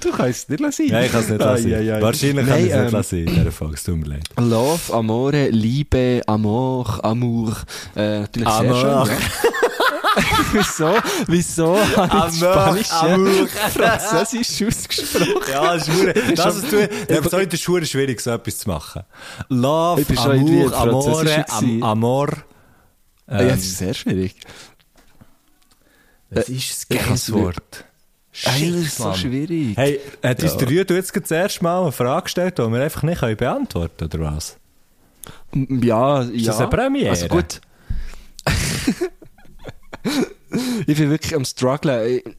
[0.00, 0.86] du kannst es nicht lassen.
[0.90, 1.66] Nein, ich kann es nicht lassen.
[1.66, 2.00] Ah, ja, ja.
[2.02, 3.74] Wahrscheinlich kann Nein, ich es nicht ähm, lassen in dieser Folge.
[3.74, 4.22] Es tut mir leid.
[4.38, 7.56] Love, Amore, Liebe, Amor, Amour.
[7.96, 9.06] Äh, natürlich sehr Amor.
[9.06, 9.16] schön.
[10.16, 10.22] Ja.
[10.52, 10.94] wieso?
[11.26, 13.48] Wieso habe ich das Amor.
[13.48, 15.42] Französisch ausgesprochen?
[15.50, 19.02] Ja, das ist hure- das, du, ja, sorry, das ist schwierig, so etwas zu machen.
[19.48, 21.82] Love, Amour, Amore, am.
[21.82, 22.28] Amor.
[23.30, 24.36] ja, Ähm, das ist sehr schwierig.
[26.30, 27.84] das ist ich ein kann's geiles nicht- Wort.
[28.44, 29.76] Ey, das ist so schwierig.
[29.76, 30.58] Hey, hat uns Ja.
[30.58, 34.08] der Rüdu jetzt das erste Mal eine Frage gestellt, die wir einfach nicht können beantworten
[34.10, 34.56] können, oder was?
[35.54, 36.46] Ja, ja.
[36.46, 37.10] das eine Premiere?
[37.10, 37.60] Also gut.
[40.86, 42.20] ich bin wirklich am strugglen.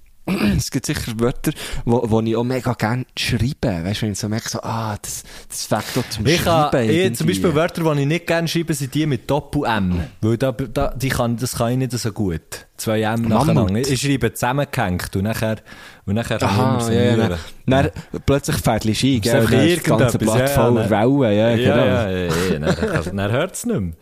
[0.55, 1.51] Es gibt sicher Wörter,
[1.83, 3.83] wo, wo ich auch mega gerne schreibe.
[3.83, 6.71] Weißt du, wenn ich so merke, so, ah, das, das fängt doch zum Ich Schreiben.
[6.71, 7.25] kann, ich, zum irgendwie.
[7.25, 10.01] Beispiel Wörter, die ich nicht gerne schreibe, sind die mit Doppel-M.
[10.21, 12.39] Weil da, da, die kann, das kann ich nicht so gut.
[12.77, 13.75] Zwei M nacheinander.
[13.81, 15.57] Ich schreibe zusammengehängt und nachher,
[16.05, 17.29] und nachher kann Aha, ich immer so ja, ja, mühen.
[17.67, 19.45] dann, dann plötzlich fährt es ein, gell?
[19.51, 21.85] Dann ist das ganze Blatt ja, ja, voller dann- Wellen, ja, Ja, genau.
[21.85, 23.93] ja, ja, ja, dann, kann- dann hört es nicht mehr.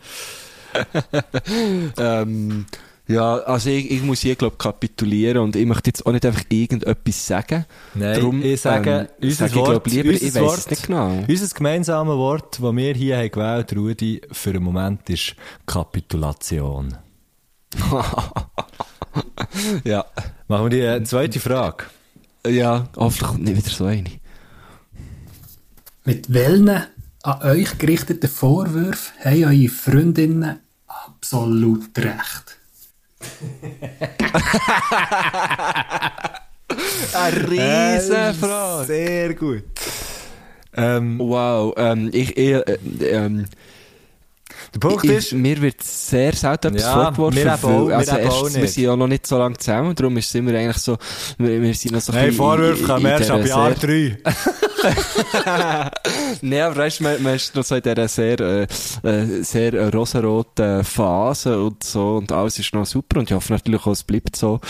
[1.98, 2.66] Ähm,
[3.12, 6.44] ja, also ich, ich muss hier, glaube kapitulieren und ich möchte jetzt auch nicht einfach
[6.48, 7.66] irgendetwas sagen.
[7.94, 10.70] Nein, Drum, ich sage, ähm, unser sage ich, Wort, glaub, lieber, unser ich Wort, es
[10.70, 11.24] nicht genau.
[11.28, 15.36] Unser gemeinsames Wort, das wir hier haben gewählt Rudi, für den Moment ist
[15.66, 16.96] Kapitulation.
[19.84, 20.04] Ja.
[20.48, 21.84] Machen wir die äh, zweite Frage.
[22.46, 24.10] Ja, hoffentlich kommt nicht wieder so eine.
[26.04, 26.82] Mit welchen
[27.22, 32.58] an euch gerichteten Vorwürfen haben eure Freundinnen absolut recht?
[37.14, 38.86] Eine Riesenfrage.
[38.86, 39.64] Sehr gut.
[40.74, 43.46] Ähm, Wow, ähm, ich, ich, äh, ähm,
[44.74, 47.34] Der Punkt Ich, ist, mir wird sehr selten etwas Ja, vorgeworfen.
[47.34, 49.94] mir eben auch, weil- mir also erstens, wir sind ja noch nicht so lange zusammen,
[49.94, 50.96] darum ist es immer eigentlich so,
[51.38, 54.18] wir, wir sind noch so ein hey, bisschen Vorwürfe kommen erst ab Jahr sehr- 3.
[56.42, 58.66] Nein, aber weißt du, man, man ist noch so in dieser sehr, äh,
[59.04, 63.82] äh, sehr rosaroten Phase und so und alles ist noch super und ich hoffe natürlich
[63.86, 64.60] auch, es bleibt so.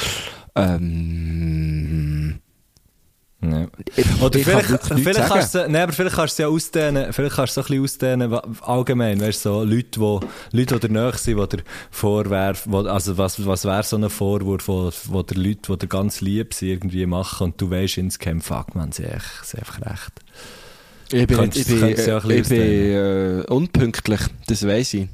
[0.55, 2.41] Ähm,
[3.97, 7.13] Ich, Oder ich vielleicht, vielleicht, kannst du, nee, aber vielleicht kannst du es ja ausdehnen,
[7.13, 10.21] vielleicht kannst du so ein bisschen ausdehnen, wa- allgemein, weißt du, so Leute, wo,
[10.53, 14.91] Leute, die dir sind, die dir vorwerfen, also was, was wäre so ein Vorwurf, wo,
[15.07, 18.77] wo der Leute, die dir ganz lieb sind, irgendwie machen und du weißt insgeheim, fuck
[18.77, 20.13] man, sie haben einfach recht.
[21.13, 25.09] Ich bin, Könntest- ich bin, ja ich bin äh, unpünktlich, das weiss ich.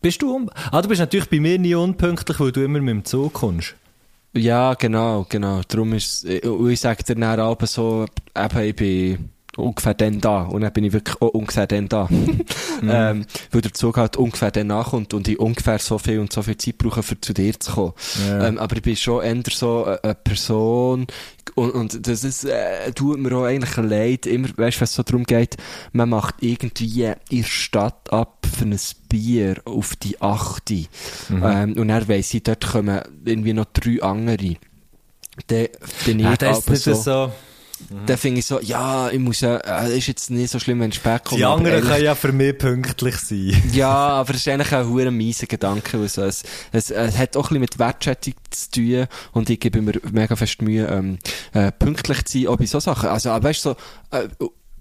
[0.00, 2.90] Bist du, un ah, du bist natürlich bei mir nie unpünktlich, weil du immer mit
[2.90, 3.74] dem Zug kommst.
[4.34, 5.60] Ja, genau, genau.
[5.68, 10.20] Darum ist es, und ich sage dir dann aber so, eben, ich bin ungefähr dann
[10.20, 10.42] da.
[10.42, 12.08] Und dann bin ich wirklich auch ungefähr dann da.
[12.82, 16.42] ähm, weil der Zug halt ungefähr dann nachkommt und ich ungefähr so viel und so
[16.42, 17.92] viel Zeit brauche, für zu dir zu kommen.
[18.26, 18.48] Ja.
[18.48, 21.06] Ähm, aber ich bin schon eher so eine, Person,
[21.54, 24.94] und, und das ist, äh, tut mir auch eigentlich leid, immer, weißt du, wenn es
[24.94, 25.56] so darum geht,
[25.92, 28.78] man macht irgendwie in der Stadt ab für ein
[29.08, 30.84] Bier auf die Achte.
[31.30, 34.56] Ähm, und dann weiss ich, dort kommen irgendwie noch drei andere.
[35.46, 35.68] Dann
[36.04, 37.32] bin ich das ist aber so,
[37.88, 37.94] so.
[38.06, 40.90] dann finde ich so, ja, ich muss ja, äh, ist jetzt nicht so schlimm, wenn
[40.90, 41.38] ich spät komme.
[41.38, 43.62] Die anderen ehrlich- können ja für mich pünktlich sein.
[43.72, 45.98] ja, aber es ist eigentlich ein hure mieser Gedanke.
[45.98, 49.80] Also es, es, es hat auch ein bisschen mit Wertschätzung zu tun und ich gebe
[49.82, 51.18] mir mega fest Mühe, ähm,
[51.52, 53.08] äh, pünktlich zu sein, auch bei so Sachen.
[53.08, 53.74] Also, aber weißt du,
[54.10, 54.28] so, äh,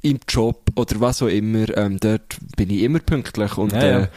[0.04, 4.00] im Job oder was auch immer, ähm, dort bin ich immer pünktlich und, Ja, ja.
[4.02, 4.08] äh,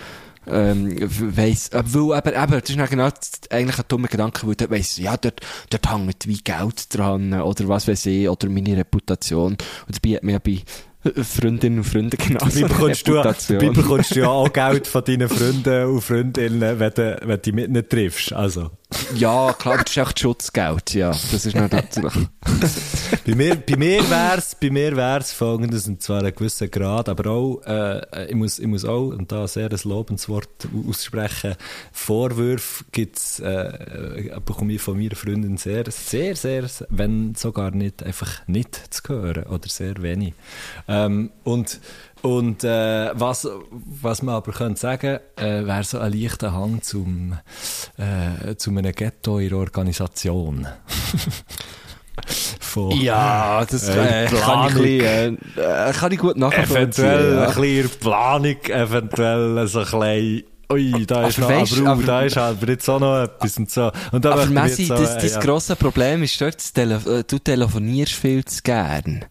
[0.47, 3.09] ähm, weiss, äh, weil, aber, aber, das ist dann genau
[3.51, 5.41] eigentlich ein dummer Gedanke, weil dort weiss, ja, dort,
[5.71, 9.57] dort hängt wie Geld dran, oder was weiß ich, oder meine Reputation.
[9.87, 10.63] Und dabei hat mir ja bei
[11.05, 15.05] äh, Freundinnen und Freunden genau Dabei bekommst, du, dabei bekommst du ja auch Geld von
[15.05, 18.33] deinen Freunden und Freundinnen, wenn du, wenn du die mit nicht triffst.
[18.33, 18.71] Also.
[19.15, 21.11] Ja, klar, das ist echt Schutzgeld, ja.
[21.11, 22.15] Das ist natürlich.
[23.27, 24.71] bei mir, bei mir wär's, bei
[25.33, 29.31] folgendes, und zwar einen gewissen Grad, aber auch, äh, ich muss, ich muss auch, und
[29.33, 31.55] da sehr ein Lobenswort au- aussprechen,
[31.93, 38.03] Vorwürfe gibt's, äh, äh, bekomme ich von meiner Freundin sehr, sehr, sehr, wenn sogar nicht,
[38.03, 40.35] einfach nicht zu hören, oder sehr wenig.
[40.89, 41.81] Ähm, und,
[42.25, 47.39] und äh, was, was man aber könnte sagen, äh, wäre so ein leichter Hang zum,
[47.97, 50.67] äh, zu einem Ghetto in der Organisation.
[52.61, 56.77] Von, Ja, das Äh, kann, ich bisschen, äh, kann ich gut nachvollziehen.
[56.77, 57.49] eventuell ja.
[57.49, 62.03] ein bisschen Planung, eventuell so ein bisschen, ui, da ist Aber noch, aber, uh, aber-
[62.05, 63.91] da ist halt jetzt auch noch etwas und so.
[64.13, 65.41] Und Aber Messi, so, das, das ja.
[65.41, 66.57] grosse Problem ist dort,
[67.31, 69.25] du telefonierst viel zu gern.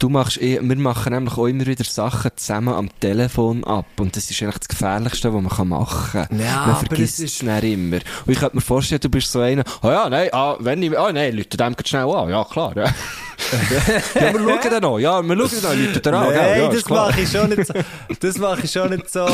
[0.00, 3.86] Du machst eh, wir machen nämlich auch immer wieder Sachen zusammen am Telefon ab.
[3.98, 6.38] Und das ist eigentlich das Gefährlichste, was man kann machen kann.
[6.38, 7.96] Ja, man aber vergisst es dann immer.
[8.24, 10.96] Und ich könnte mir vorstellen, du bist so einer, ah ja, nein, ah, wenn ich,
[10.96, 12.28] ah nein, Leute dem geht schnell an.
[12.28, 12.84] Ja, klar, ja.
[14.14, 14.98] ja, wir schauen dann noch.
[15.00, 16.28] Ja, wir schauen dann, Leute da an.
[16.28, 16.36] gell?
[16.36, 17.74] Nein, ja, das mache ich schon nicht so.
[18.20, 19.26] Das mache ich schon nicht so.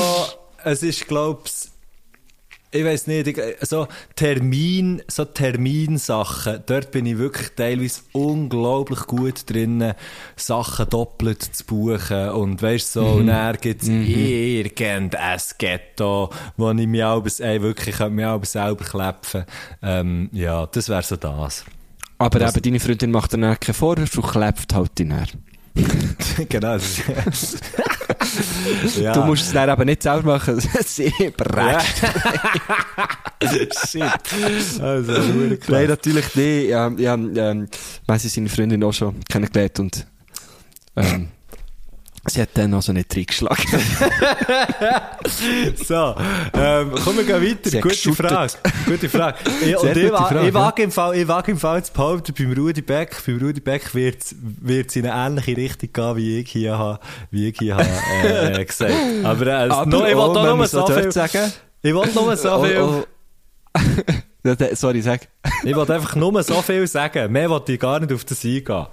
[0.65, 1.74] Es ist, glaub's, ich
[2.83, 9.93] weiß nicht, ich, so Termin, so Terminsachen, dort bin ich wirklich teilweise unglaublich gut drin,
[10.35, 15.11] Sachen doppelt zu buchen und weißt so, und dann gibt's irgendein
[15.59, 19.45] Ghetto, wo ich mich auch, ey, wirklich, könnte mich auch selber klepfen.
[19.83, 21.65] Ähm, ja, das wäre so das.
[22.19, 25.27] Aber eben, deine Freundin macht dann keinen Vorwurf und klebt halt ihn her.
[26.49, 26.77] genau,
[29.01, 29.13] ja.
[29.13, 32.03] Du musst es dann eben nicht selber machen, sie brächt.
[33.89, 34.81] Shit.
[34.81, 35.13] Also.
[35.69, 36.69] Nein, natürlich nicht.
[36.69, 37.69] Ja, ja, ähm,
[38.07, 40.07] Messi seine Freundin auch schon kennengelernt und
[40.97, 41.29] ähm,
[42.27, 43.65] sie hat dann also nicht reingeschlagen.
[45.87, 46.15] So,
[46.55, 47.81] ähm, komm, wir gehen weiter.
[47.81, 48.31] Gute geschuttet.
[48.31, 48.53] Frage.
[48.87, 49.39] Gute Frage.
[49.65, 52.53] Ich, und ich, Frage, ich wage im Fall, ich wage im Fall zu behaupten, beim
[52.53, 56.79] Rudi Beck, beim Rudi Beck wird es in eine ähnliche Richtung gehen, wie ich hier
[56.79, 57.01] habe,
[57.31, 57.89] wie ich hier habe,
[58.23, 58.93] äh, äh, gesagt.
[59.23, 61.53] Aber, äh, Aber no, ich auch, wollte man nur muss so auch viel, sagen.
[61.83, 63.05] ich wollte nur so Oh, viel, oh.
[64.45, 65.27] Ja, Sorry, sag.
[65.63, 67.33] ich wollte einfach nur so viel sagen.
[67.33, 68.87] Mehr wollte ich gar nicht auf das eingehen.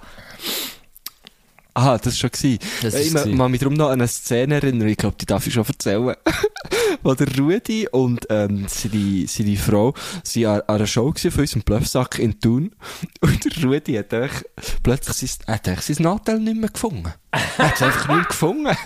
[1.74, 2.58] Aha, das war schon gewesen.
[2.82, 3.36] Das Äh, ist ich ma- gewesen.
[3.38, 6.14] mag mich darum noch an eine Szene erinnern, ich glaube, die darf ich schon erzählen.
[7.02, 11.40] Wo der Rudi und ähm, seine, seine Frau sind an, an einer Show gewesen von
[11.40, 12.72] unserem Bluffsack in Thun.
[13.20, 14.44] Und der Rudi hat eigentlich
[14.82, 17.12] plötzlich sein, er hat eigentlich sein Nadel nicht mehr gefunden.
[17.32, 18.76] Er hat es einfach nicht mehr gefunden.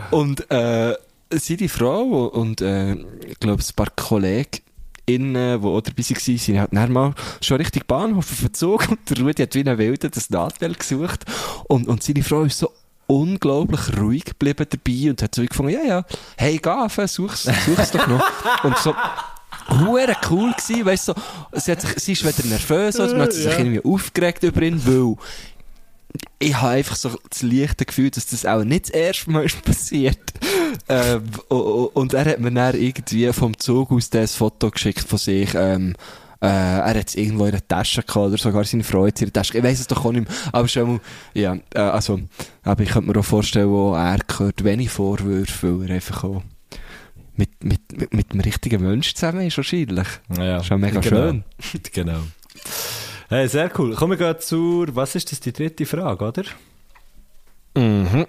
[0.10, 0.94] Und äh,
[1.30, 2.94] seine Frau und äh,
[3.26, 4.60] ich glaube ein paar Kollegen
[5.08, 8.88] innen, die auch dabei waren, sind halt dann mal schon richtig Bahnhof auf den Zug
[8.90, 11.24] und der Rudi hat wie ein Wilder das Nadel gesucht
[11.68, 12.72] und, und seine Frau ist so
[13.06, 16.04] unglaublich ruhig geblieben dabei und hat so gefunden, ja, ja,
[16.36, 18.22] hey, geh, such's, such's doch noch.
[18.64, 18.94] und so,
[19.70, 23.24] Hure cool gewesen, weißt du, so, sie, hat sich, sie ist wieder nervös, also, man
[23.24, 23.58] hat sich Ja.
[23.58, 25.16] irgendwie aufgeregt über ihn, weil
[26.38, 29.62] ich habe einfach so das leichte Gefühl, dass das auch nicht das erste Mal ist
[29.64, 30.18] passiert.
[30.88, 35.54] ähm, und er hat mir dann irgendwie vom Zug aus das Foto geschickt von sich,
[35.54, 35.94] ähm,
[36.40, 39.32] äh, er hat es irgendwo in der Tasche gehabt, oder sogar seine es in der
[39.32, 39.58] Tasche.
[39.58, 40.38] Ich weiss es doch auch nicht mehr.
[40.52, 41.00] Aber schon mal,
[41.34, 42.20] ja, äh, also,
[42.62, 46.42] aber ich könnte mir auch vorstellen, wo er gehört wenig Vorwürfe, weil er einfach auch
[47.34, 50.06] mit, mit, mit, mit dem richtigen Mensch zusammen ist wahrscheinlich.
[50.36, 51.16] Ja, Schon mega genau.
[51.16, 51.44] schön.
[51.92, 52.20] genau.
[53.30, 53.94] Hey, sehr cool.
[53.94, 56.44] Kommen wir gleich zur, was ist das, die dritte Frage, oder?
[57.76, 58.26] Mhm.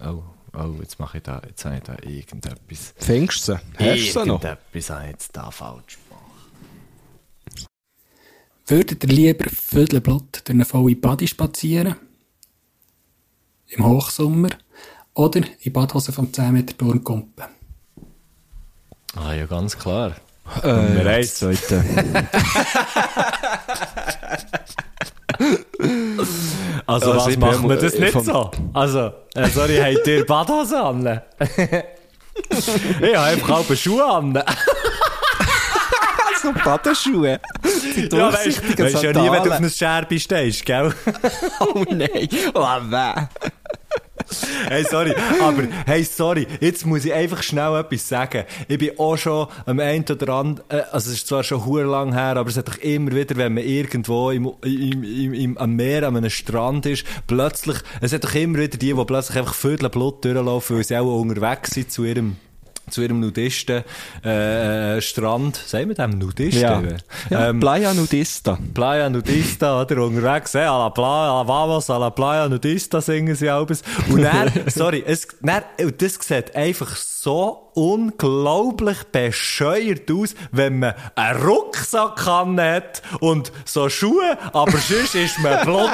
[0.00, 0.22] Oh,
[0.54, 2.94] oh, jetzt mache ich da, jetzt habe ich da irgendetwas.
[2.96, 3.58] Fängst du sie?
[3.78, 4.42] Hast du sie noch?
[4.42, 7.68] Irgendetwas habe ich jetzt da falsch gemacht.
[8.66, 11.96] Würdet ihr lieber viertelblatt durch eine volle Body spazieren?
[13.68, 14.50] Im Hochsommer?
[15.12, 17.44] Oder in Badhose vom 10 Meter Turmkumpen?
[19.14, 20.16] Ah, ja, ganz klar.
[20.62, 21.34] Äh, eins.
[21.34, 21.84] zweite.
[26.86, 28.50] Also, Also, was machen wir das äh, nicht vom- so?
[28.72, 31.20] Also, äh, sorry, habt ihr Badhose an?
[31.40, 34.32] ich habe einfach halbe Schuhe an.
[36.42, 37.40] so Badenschuhe.
[37.96, 40.94] Die Ja, weißt ja nie, wenn du auf einer Scherbe stehst, gell?
[41.60, 42.28] Oh nein.
[42.54, 43.45] Oh, weh.
[44.68, 48.44] Hey, sorry, aber, hey, sorry, jetzt muss ich einfach schnell etwas sagen.
[48.68, 51.84] Ich bin auch schon am einen oder anderen, äh, also es ist zwar schon hure
[51.84, 55.58] lang her, aber es hat doch immer wieder, wenn man irgendwo im, im, im, im,
[55.58, 59.38] am Meer, an einem Strand ist, plötzlich, es hat doch immer wieder die, die plötzlich
[59.38, 62.36] einfach Viertel Blut durchlaufen, weil sie auch unterwegs sind zu ihrem,
[62.90, 63.84] zu ihrem Nudisten,
[64.24, 65.56] äh, äh, Strand.
[65.56, 66.62] Sagen wir dem Nudisten?
[66.62, 66.82] Ja.
[67.30, 68.58] ja Ähm, Playa Nudista.
[68.74, 70.04] Playa Nudista, oder?
[70.04, 73.82] Unterwegs, eh, a la Playa, a la Vamos, a la Playa Nudista singen sie alles.
[74.08, 75.62] Und dann, sorry, es, dann,
[75.98, 84.38] das sieht einfach so unglaublich bescheuert aus, wenn man einen Rucksack hat und so Schuhe,
[84.52, 85.90] aber sonst ist man Blut.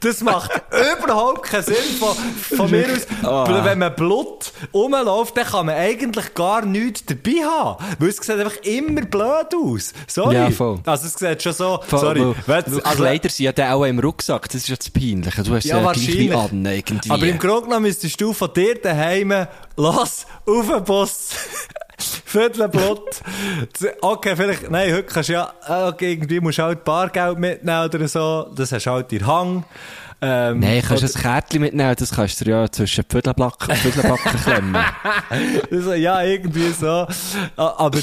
[0.00, 2.14] Das macht überhaupt keinen Sinn von,
[2.56, 3.06] von mir aus.
[3.22, 3.64] Ah.
[3.64, 7.84] Wenn man Blut rumläuft, dann kann man eigentlich gar nichts dabei haben.
[7.98, 9.92] Weil es sieht einfach immer blöd aus.
[10.06, 10.34] Sorry.
[10.36, 10.78] Ja, voll.
[10.86, 12.20] Also es sieht schon so, Voll, sorry.
[12.20, 15.42] weil- weil also, Kleider sind ja dann auch im Rucksack, das ist ja das Peinliche.
[15.42, 16.34] Du hast Ja, ja, wahrscheinlich.
[16.34, 17.10] an, irgendwie.
[17.10, 19.46] aber im Grunde genommen müsstest du von dir daheim,
[19.80, 21.30] los, auf den Bus,
[22.24, 23.00] Viertelblut.
[24.00, 27.84] Okay, vielleicht, nein, heute kannst du ja, äh, okay, irgendwie musst du halt Bargeld mitnehmen
[27.84, 29.64] oder so, das hast du halt in Hang.
[30.22, 34.40] Ähm, Nein, kannst du ein Kärtchen mitnehmen, das kannst du ja zwischen die Viertelbacken Viertelbacken
[34.42, 34.84] klemmen.
[35.98, 37.06] Ja, irgendwie so.
[37.56, 37.98] Aber,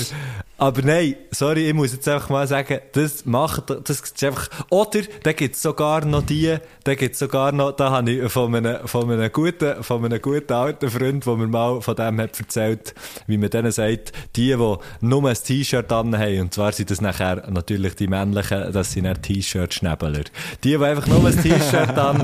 [0.58, 5.02] aber nein, sorry, ich muss jetzt einfach mal sagen, das macht, das ist einfach, oder,
[5.24, 9.12] da gibt's sogar noch die, da gibt's sogar noch, da habe ich von einem, von
[9.12, 12.96] einem guten, von einem guten alten Freund, der mir mal von dem hat erzählt,
[13.28, 17.50] wie man denen sagt, die, die nur ein T-Shirt an und zwar sind das nachher
[17.50, 20.24] natürlich die männlichen, das sind dann T-Shirt-Schnäbeler.
[20.64, 22.22] Die, die einfach nur ein T-Shirt an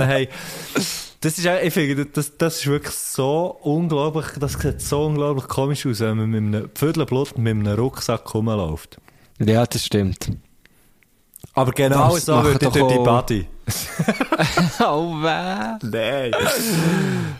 [1.23, 5.47] das ist, auch- ich finde, das, das ist wirklich so unglaublich, das sieht so unglaublich
[5.47, 8.97] komisch aus, wenn man mit einem Viertelblut mit einem Rucksack rumläuft.
[9.39, 10.29] ja, das stimmt.
[11.55, 13.47] Aber genau Das so würde ich durch die Body.
[14.79, 15.79] oh, weh.
[15.83, 16.31] Nein.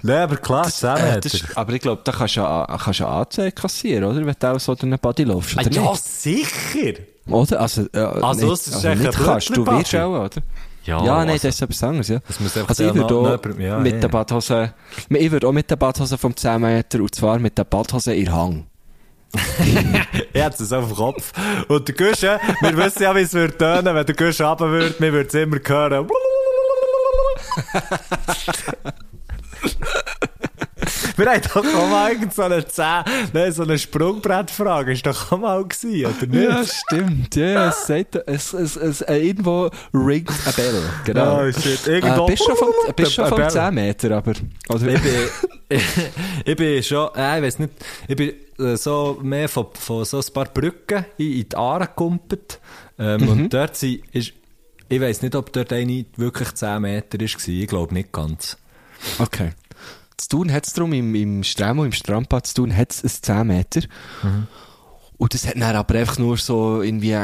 [0.03, 3.07] Nein, aber klar, Äh, zusammen ist, aber ich glaube, da kannst du ja, kannst ja
[3.07, 4.25] Anzeige kassieren, oder?
[4.25, 6.99] Wenn du auch so durch eine Body läufst, oder Ah, Ja, sicher.
[7.27, 7.59] Oder?
[7.61, 10.41] Also, äh, Also, nicht, es ist also nicht kannst, du wirst auch, oder?
[10.83, 12.19] Ja, Ja, nein, also- das ist etwas anderes, ja.
[12.27, 13.99] Das muss einfach also ich würde auch ja, mit ja.
[13.99, 14.73] der Badhose,
[15.09, 18.31] ich würde auch mit der Badhose vom 10 Meter, und zwar mit der Badhose in
[18.31, 18.67] Hang.
[20.33, 21.31] Er hat es auf dem Kopf.
[21.67, 24.95] Und der Gusche, wir wissen ja, wie es würde tönen, wenn der Gusche runter würde,
[24.99, 26.07] wir würden es immer hören.
[31.23, 32.85] Wir haben doch auch mal irgend so eine 10,
[33.33, 36.43] nein, so eine Sprungbrettfrage, ist doch auch mal gewesen, oder nicht?
[36.49, 37.35] Ja, stimmt.
[37.35, 40.81] Ja, es sagt, es, es, es, äh, irgendwo ringt a bell.
[41.05, 41.41] Genau.
[41.47, 41.87] Oh, shit.
[41.87, 43.49] Äh, Irgendwo- bist schon vom, bist schon vom Bell.
[43.49, 44.33] 10 Meter, aber,
[44.69, 44.87] oder?
[44.87, 45.79] ich bin,
[46.45, 47.73] ich bin schon, äh, ich weiß nicht,
[48.07, 51.87] ich bin äh, so mehr von, von so ein paar Brücken in, in die Aare
[51.87, 52.59] gekumpelt.
[52.99, 54.33] Ähm, Und dort sind, ist,
[54.89, 57.25] ich weiß nicht, ob dort eine wirklich 10 Meter war.
[57.47, 58.57] Ich glaube nicht ganz.
[59.19, 59.49] Okay.
[60.17, 63.09] Zu tun hat es darum, im, im Stremo, im Strandbad zu tun, hat es ein
[63.09, 63.81] 10 Meter.
[65.17, 67.15] Und das hat dann aber einfach nur so irgendwie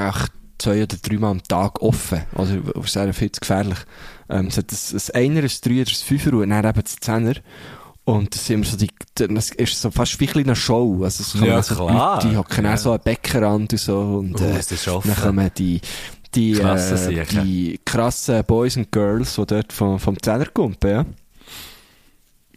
[0.57, 2.23] zwei oder dreimal am Tag offen.
[2.35, 3.79] Also, das ist viel zu gefährlich.
[4.29, 4.77] Ähm, es hat ein,
[5.15, 7.35] ein Einer, ein Dreier, ein Fünfer und dann eben das Zehner.
[8.05, 11.03] Und das, sind immer so die, das ist so fast wie ein kleine Show.
[11.03, 12.15] Also, es kommen Ja, so klar.
[12.15, 12.77] Leute, die hocken Ja.
[12.77, 13.99] so einen Beckenrand und so.
[13.99, 14.59] Und, Oh, äh,
[15.03, 15.79] dann kommen die,
[16.35, 21.05] die, äh, die krassen Boys und Girls, die dort vom, vom Zehner kommen, ja.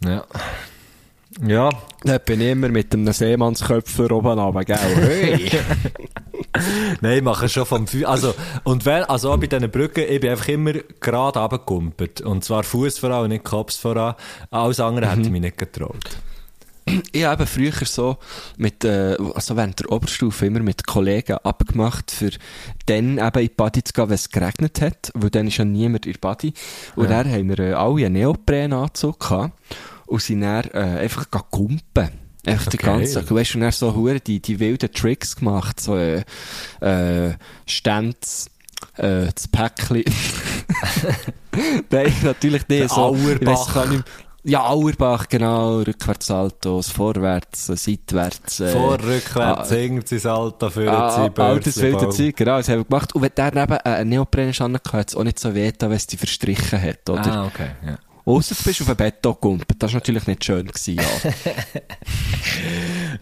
[0.03, 0.25] Ja.
[1.45, 1.69] Ja,
[2.03, 4.77] Da bin ich immer mit einem Seemannsköpfer oben runter, gell?
[4.77, 5.51] Hey!
[7.01, 10.21] Nein, ich mache schon vom Fü Also, und wenn, also auch bei diesen Brücken, ich
[10.21, 12.21] bin einfach immer gerade runtergekumpelt.
[12.21, 14.13] Und zwar Fuß voran und nicht Kopf voran.
[14.51, 16.17] Alles andere hätte ich mich nicht getraut.
[17.13, 18.17] Ich habe früher so
[18.57, 22.31] mit, äh, also während der Oberstufe immer mit Kollegen abgemacht, für
[22.87, 25.65] dann eben in die Body zu gehen, wenn es geregnet hat, weil dann ist ja
[25.65, 26.53] niemand in der Body.
[26.95, 29.53] Und dann haben wir äh, alle einen Neoprenanzug gehabt
[30.07, 32.09] und sind dann äh, einfach kumpen.
[32.45, 32.85] Einfach die Okay.
[32.87, 33.27] ganze Tag.
[33.27, 36.23] Du weißt, und dann so hure die, die wilden Tricks gemacht, so, äh,
[36.81, 38.47] äh, Ständs,
[38.97, 40.03] äh, das Päckchen.
[41.91, 42.81] Nein, natürlich nicht.
[42.81, 43.73] Der so, ich weiss Auerbach.
[43.73, 44.03] gar nicht-
[44.45, 45.79] Ja, Auerbach, genau.
[45.79, 48.59] Rückwärtssaltos, vorwärts, äh, seitwärts.
[48.59, 52.09] Äh, Vor, rückwärts, ah, singt sein Alter für Ah, sein altes wilde.
[52.09, 53.15] Zeug, genau, das haben wir gemacht.
[53.15, 55.91] Und wenn der neben äh, einen Neopren angehabt, hat es auch nicht so weh, wenn
[55.93, 57.25] es dich verstrichen hat, oder?
[57.25, 57.97] Ah, okay, ja.
[58.25, 59.81] Ausser du bist auf ein Bett gekumpelt.
[59.81, 61.03] Das war natürlich nicht schön gewesen, ja.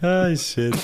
[0.00, 0.76] Ah, shit.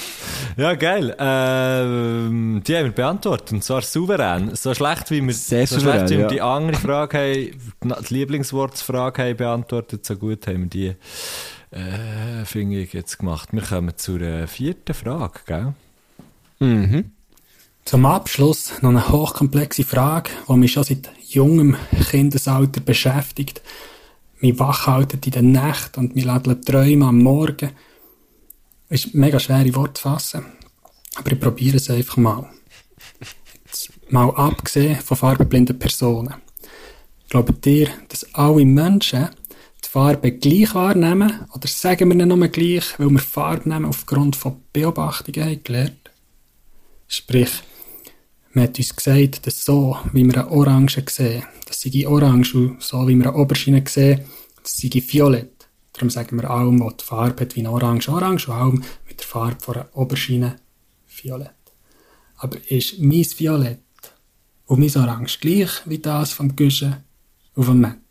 [0.57, 1.15] Ja, geil.
[1.19, 3.53] Ähm, die haben wir beantwortet.
[3.53, 4.55] Und zwar souverän.
[4.55, 6.29] So schlecht, wie wir, Sehr so souverän, schlecht, wie wir ja.
[6.29, 12.81] die andere Frage haben, die Lieblingswortsfrage haben beantwortet, so gut haben wir die, äh, finde
[12.81, 13.49] ich, jetzt gemacht.
[13.53, 15.75] Wir kommen zur äh, vierten Frage, gell?
[16.59, 17.13] mhm.
[17.85, 21.77] Zum Abschluss noch eine hochkomplexe Frage, die mich schon seit jungem
[22.11, 23.63] Kindesalter beschäftigt.
[24.41, 27.71] Mich wachhaltet in der Nacht und mich lädt Träume am Morgen.
[28.89, 30.47] Ist mega schwer in Worte zu fassen.
[31.17, 32.49] Aber ich probiere es einfach mal.
[34.11, 36.35] Mal abgesehen von farbenblinden Personen.
[37.29, 39.29] Glaubt ihr, dass alle Menschen
[39.85, 41.47] die Farbe gleich wahrnehmen?
[41.55, 46.11] Oder sagen wir ihnen nur gleich, weil wir Farbe nehmen aufgrund von Beobachtungen haben gelernt?
[47.09, 47.51] Sprich,
[48.59, 52.83] man hat uns gesagt, dass so, wie wir eine Orange sehen, das sei orange und
[52.83, 54.23] so, wie wir eine Aubergine sehen,
[54.61, 55.69] das sei violett.
[55.93, 59.21] Darum sagen wir allem, was die Farbe hat wie eine Orange, orange und allem mit
[59.21, 60.57] der Farbe von einer Aubergine
[61.07, 61.51] violett.
[62.37, 63.81] Aber ist mein Violett
[64.67, 66.97] und mein Orange gleich wie das vom Güschen
[67.55, 68.08] und vom Mento?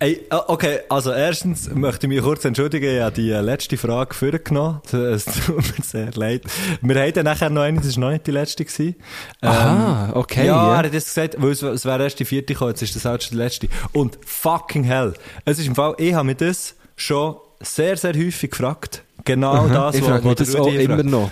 [0.00, 3.76] Ey, ah, okay, also erstens möchte ich mich kurz entschuldigen, ich habe die äh, letzte
[3.76, 4.80] Frage vorgenommen.
[4.92, 6.42] Es tut mir sehr leid.
[6.82, 8.64] Wir haben dann nachher noch eine, das war noch nicht die letzte.
[8.64, 8.94] Gewesen.
[9.40, 10.72] Aha, okay, Ja, ja.
[10.74, 13.06] er hat das gesagt, weil es, es wäre erst die vierte gekommen, jetzt ist das
[13.06, 13.68] auch schon die letzte.
[13.92, 18.52] Und fucking hell, es ist im Fall, ich habe mich das schon sehr, sehr häufig
[18.52, 19.02] gefragt.
[19.24, 21.28] Genau das, ich wo- frage mich das auch immer noch.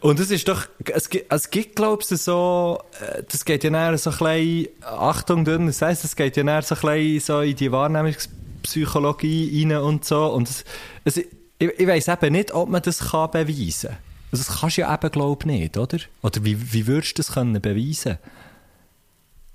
[0.00, 3.70] Und es ist doch, es gibt, es gibt glaubst du, so, äh, das geht ja
[3.70, 7.40] näher so ein bisschen, Achtung, dünn, das heisst, es geht ja näher so ein so
[7.40, 10.26] in die Wahrnehmungspsychologie rein und so.
[10.26, 10.64] Und es,
[11.04, 11.28] es, ich,
[11.58, 13.98] ich weiss eben nicht, ob man das kann beweisen kann.
[14.32, 15.98] Also das kannst du ja eben, glaub ich, nicht, oder?
[16.22, 18.18] Oder wie, wie würdest du das können beweisen?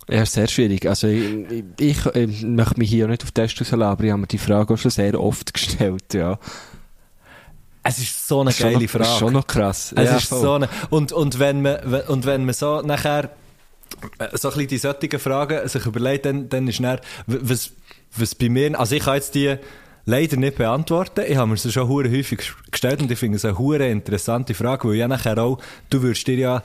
[0.10, 0.88] Ja, sehr schwierig.
[0.88, 4.22] Also, ich, ich, ich möchte mich hier nicht auf den Test rauslassen, aber ich habe
[4.22, 6.38] mir die Frage auch schon sehr oft gestellt, ja.
[7.88, 9.04] Es ist so eine schon geile noch, Frage.
[9.06, 9.94] Ist schon noch krass.
[9.96, 10.42] Es ja, ist voll.
[10.42, 11.78] so eine, und, und wenn man,
[12.08, 13.30] und wenn man so nachher,
[14.18, 17.72] äh, so ein bisschen die solchen Fragen sich überlegt, dann, dann ist dann, was,
[18.18, 19.56] was bei mir, also ich kann jetzt die
[20.06, 21.26] leider nicht beantworten.
[21.28, 24.56] Ich habe mir sie schon hure häufig gestellt und ich finde es eine hure interessante
[24.56, 25.60] Frage, weil ja nachher auch,
[25.90, 26.64] du würdest dir ja,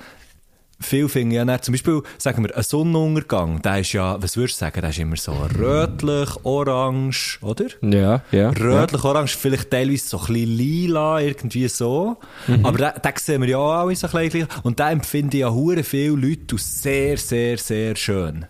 [0.81, 4.61] viel finde ja nicht, zum Beispiel, sagen wir, ein Sonnenuntergang, der ist ja, was würdest
[4.61, 7.67] du sagen, der ist immer so rötlich, orange, oder?
[7.83, 8.51] Ja, ja.
[8.51, 12.17] Rötlich, orange, vielleicht teilweise so ein bisschen lila, irgendwie so.
[12.63, 14.49] Aber da, da sehen wir ja auch alle so ein bisschen.
[14.63, 18.47] Und da empfinde ich ja hure viele Leute als sehr, sehr, sehr schön.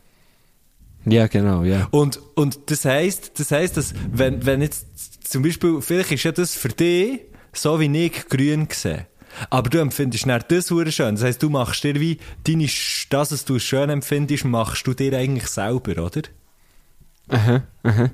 [1.05, 1.89] Ja, ja genau, ja.
[1.91, 4.87] Und, und das heisst, das heisst, dass, wenn, wenn jetzt
[5.29, 7.21] zum Beispiel, vielleicht ist ja das für dich,
[7.53, 9.07] so wie ich grün sehe.
[9.49, 11.15] Aber du empfindest dann das hure schön.
[11.15, 12.69] Das heisst, du machst dir wie, deine,
[13.11, 16.23] das, was du schön empfindest, machst du dir eigentlich selber, oder?
[17.29, 18.11] Aha, aha.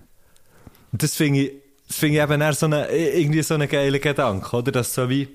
[0.92, 1.52] Das finde ich,
[1.88, 4.72] das finde ich eben eher so eine, irgendwie so einen geilen Gedanke, oder?
[4.72, 5.28] Dass so wie,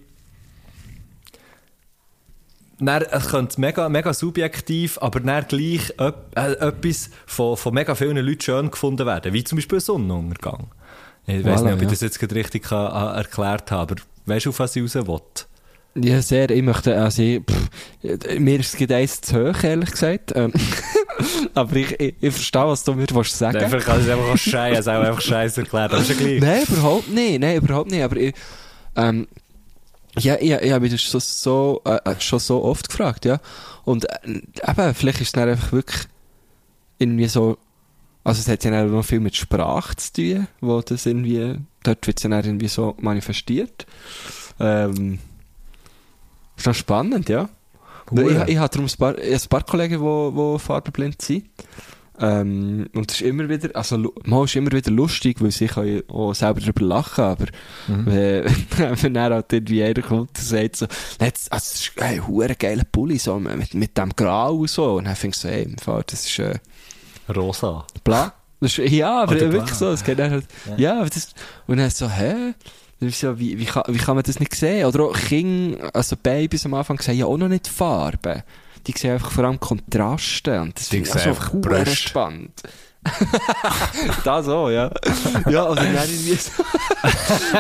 [2.81, 7.93] dann, es könnte mega, mega subjektiv, aber dann gleich öp, äh, etwas von, von mega
[7.93, 9.33] vielen Leuten schön gefunden werden.
[9.33, 10.71] Wie zum Beispiel ein Sonnenuntergang.
[11.27, 11.89] Ich weiß Voilà, nicht, ob ich ja.
[11.91, 15.21] das jetzt gerade richtig äh, erklärt habe, aber weißt du, auf was ich raus will?
[15.95, 16.49] Ja, sehr.
[16.49, 20.31] Ich möchte, also ich, pff, mir ist es eins zu hoch, ehrlich gesagt.
[20.35, 20.53] Ähm,
[21.53, 24.11] aber ich, ich, ich verstehe, was du mir willst sagen Nein, vielleicht kann ich es
[24.11, 26.41] einfach auch scheiße, also auch einfach scheiße erklären, aber ist ja gleich.
[26.41, 27.39] Nein, überhaupt nicht.
[27.41, 28.03] Nein, überhaupt nicht.
[28.03, 28.33] Aber ich,
[28.95, 29.27] ähm,
[30.17, 33.39] ja, ich, ich habe mich das schon so, äh, äh, schon so oft gefragt, ja.
[33.83, 36.05] Und äh, eben, vielleicht ist es dann einfach wirklich
[36.99, 37.57] irgendwie so,
[38.23, 42.07] also es hat ja dann noch viel mit Sprache zu tun, wo das irgendwie, dort
[42.07, 43.85] wird es ja dann irgendwie so manifestiert.
[44.59, 45.19] Ähm,
[46.61, 47.49] ist noch spannend, ja.
[48.09, 48.43] Hure.
[48.43, 51.45] Ich, ich habe darum ein paar, ein paar Kollegen, die, die farbenblind sind.
[52.19, 55.87] Ähm, und es ist immer wieder, also, mal ist immer wieder lustig, weil sie kann
[55.87, 57.45] ja auch selber darüber lachen, aber,
[57.87, 58.45] wenn,
[58.77, 60.85] wenn dann halt irgendwie einer kommt und sagt so,
[61.19, 64.69] «Nee, jetzt, also, das ist ein hure geiler Pulli, so, mit, mit dem Grau und
[64.69, 66.59] so, und dann ich so, ey, im Fall, das ist, äh,
[67.35, 67.87] Rosa.
[68.03, 68.33] bla.
[68.59, 69.53] Das ist, ja, aber Oder bla.
[69.53, 70.45] wirklich so, es geht dann halt,
[70.77, 71.33] ja, aber das,
[71.65, 72.53] und dann so, hä?
[73.09, 74.85] So, wie, wie, kann, wie kann man das nicht sehen?
[74.85, 78.43] Oder auch Kinder, also Babys am Anfang sehen ja auch noch nicht Farben.
[78.85, 80.61] Die sehen einfach vor allem Kontraste.
[80.61, 81.51] Und das finde ich also einfach
[81.95, 82.61] spannend.
[84.23, 84.91] da so, ja.
[85.49, 86.51] Ja, oder dann irgendwie so,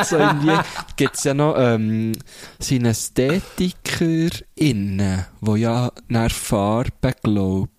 [0.03, 0.55] so irgendwie
[0.95, 2.11] gibt's ja noch, ähm,
[2.59, 7.71] SynästhetikerInnen, die ja nach Farben, glaub,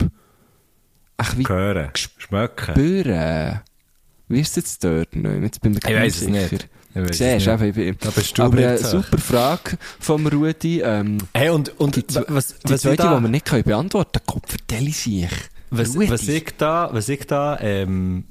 [1.16, 1.90] ach, wie Hören.
[1.94, 2.74] Schmecken.
[2.74, 3.60] spüren.
[4.26, 5.30] Wie ist es jetzt dort noch?
[5.30, 6.68] Jetzt bin ich Ich weiss es nicht.
[6.94, 10.80] Ich Siehst du, einfach, ich bin, Da bist du aber eine super Frage vom Rudi.
[10.80, 13.62] Ähm, Hey, und, und die, was, die was, ich zweite, da, die wir nicht können
[13.62, 15.30] beantworten können, vertelle sich.
[15.70, 16.10] was, Rudi.
[16.10, 18.24] was ich da, was ich da, ähm,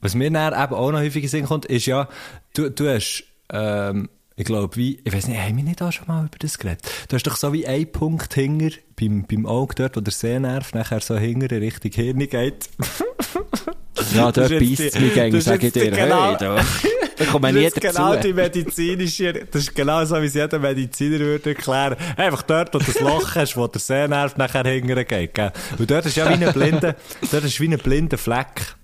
[0.00, 2.08] was mir dann eben auch noch häufig in kommt, ist ja,
[2.54, 6.06] du, du hast, ähm, ich glaube, wie, ich weiß nicht, haben wir nicht auch schon
[6.06, 6.82] mal über das geredet?
[7.08, 10.72] Du hast doch so wie einen Punkt hinger, beim, beim Auge dort, wo der Sehnerv
[10.74, 12.68] nachher so hinger in Richtung Hirn geht.
[14.14, 15.90] Ja, dort ist beißt es mich gegen, ist sage ich dir.
[15.90, 16.64] genau- Hey, da,
[17.16, 18.28] da kommt man nie ist genau dazu.
[18.28, 21.96] die medizinische, das ist genau so, wie es jeder Mediziner würde erklären.
[22.16, 25.52] Einfach dort, wo das Loch hast, wo der Sehnerv nachher hingern geht, gell?
[25.78, 26.94] Und dort ist ja wie ein blinder,
[27.30, 28.74] dort ist wie ein blinder Fleck.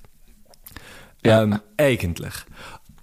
[1.25, 1.43] Ja.
[1.43, 2.35] Ähm, eigentlich.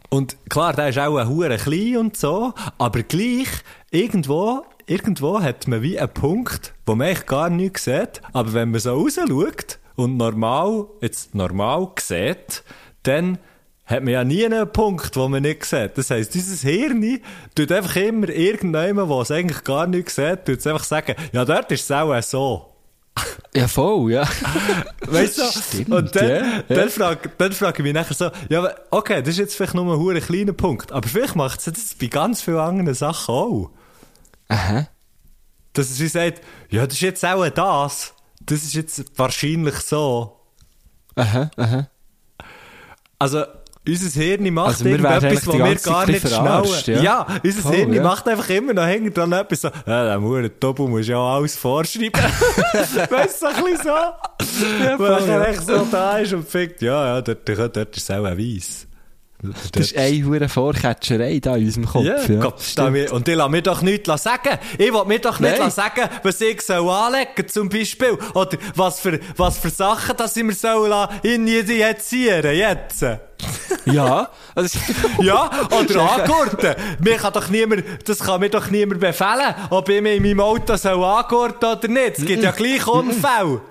[0.10, 3.48] Und klar, der ist auch ein Hure klein und so, aber gleich,
[3.92, 8.72] irgendwo, irgendwo hat man wie einen Punkt, wo man eigentlich gar nichts sieht, aber wenn
[8.72, 12.64] man so rausschaut und normal, jetzt normal sieht,
[13.04, 13.38] dann
[13.86, 15.98] hat man ja nie einen Punkt, wo man nicht sieht.
[15.98, 17.20] Das heisst, dieses Hirn
[17.56, 21.46] tut einfach immer irgendjemand, wo es eigentlich gar nicht sieht, tut es einfach sagen, ja,
[21.46, 22.68] dort ist es auch so.
[23.54, 24.26] Ja, voll, ja.
[25.02, 25.44] Weißt du?
[25.44, 26.62] Stimmt, und dann, ja.
[26.70, 29.94] dann, frage, dann frage ich mich nachher so, ja, okay, das ist jetzt vielleicht nur
[29.94, 33.72] ein hure kleiner Punkt, aber vielleicht macht es das bei ganz vielen anderen Sachen auch.
[34.48, 34.88] Aha.
[35.74, 38.14] Dass es wie sagt, ja, das ist jetzt auch das.
[38.46, 40.38] Das ist jetzt wahrscheinlich so.
[41.16, 41.88] Aha, aha.
[43.20, 43.44] Also,
[43.88, 47.04] unser Hirn macht Also, irgendetwas, wo die wir gar nicht verarscht, schnallen.
[47.04, 47.26] ja.
[47.28, 48.04] Ja, unser Voll, Hirn ja.
[48.04, 51.56] macht einfach immer noch hinten dran etwas so, ja, der Hure Tobu muss ja alles
[51.56, 52.12] vorschreiben.
[52.22, 53.90] weißt du, so ein bisschen so.
[54.84, 58.12] Ja, er echt so da ist und findet, ja, ja, dort, dort, dort ist es
[58.12, 58.88] auch ein Weiss.
[59.72, 62.06] Das ist eine hure Vorketscherei da in unserem Kopf.
[62.06, 64.60] Ja, Ja, Gott, und ich lasse mir doch nichts sagen.
[64.78, 65.72] Ich will mir doch nicht Nein.
[65.72, 68.18] sagen, was ich soll anlegen zum Beispiel.
[68.34, 73.02] Oder was für, was für Sachen, dass ich mir soll injizieren jetzt.
[73.86, 74.30] ja.
[74.54, 74.80] Also,
[75.22, 76.76] Ja, oder angurten.
[77.00, 80.42] Mir kann doch niemand, das kann mir doch niemand befehlen, ob ich mir in meinem
[80.42, 82.20] Auto soll angurten oder nicht.
[82.20, 83.62] Es gibt ja gleich Unfälle.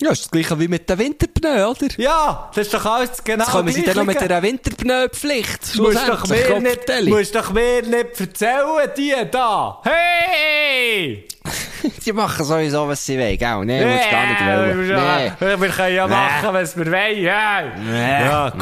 [0.00, 1.88] Ja, ist das gleiche wie mit den Winterpneu, oder?
[1.96, 5.76] Ja, das ist doch alles genau Jetzt kommen sie dann noch mit einer Winterpneu-Pflicht.
[5.76, 9.80] Musst doch, mir nicht, musst doch mir nicht erzählen, die da.
[9.84, 11.26] Hey!
[12.04, 13.64] Die machen sowieso, was sie wollen, gell?
[13.64, 13.92] Nee, nee.
[13.94, 14.86] musst gar nicht wollen.
[14.88, 15.60] Nee.
[15.60, 16.14] Wir können ja Nee.
[16.14, 17.22] machen, was wir wollen.
[17.22, 17.62] Ja,
[18.20, 18.60] ja gut.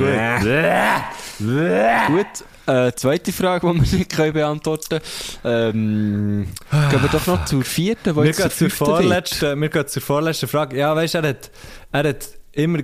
[2.06, 5.00] Gut, äh, zweite Frage, die wir nicht können beantworten
[5.42, 5.70] können.
[5.72, 6.46] Ähm,
[6.90, 10.02] gehen wir doch noch zur vierten, wo Wir jetzt gehen, zur vorletzten, wir gehen zur
[10.02, 10.76] vorletzten Frage.
[10.76, 11.50] Ja, weißt du, er hat,
[11.92, 12.78] er hat immer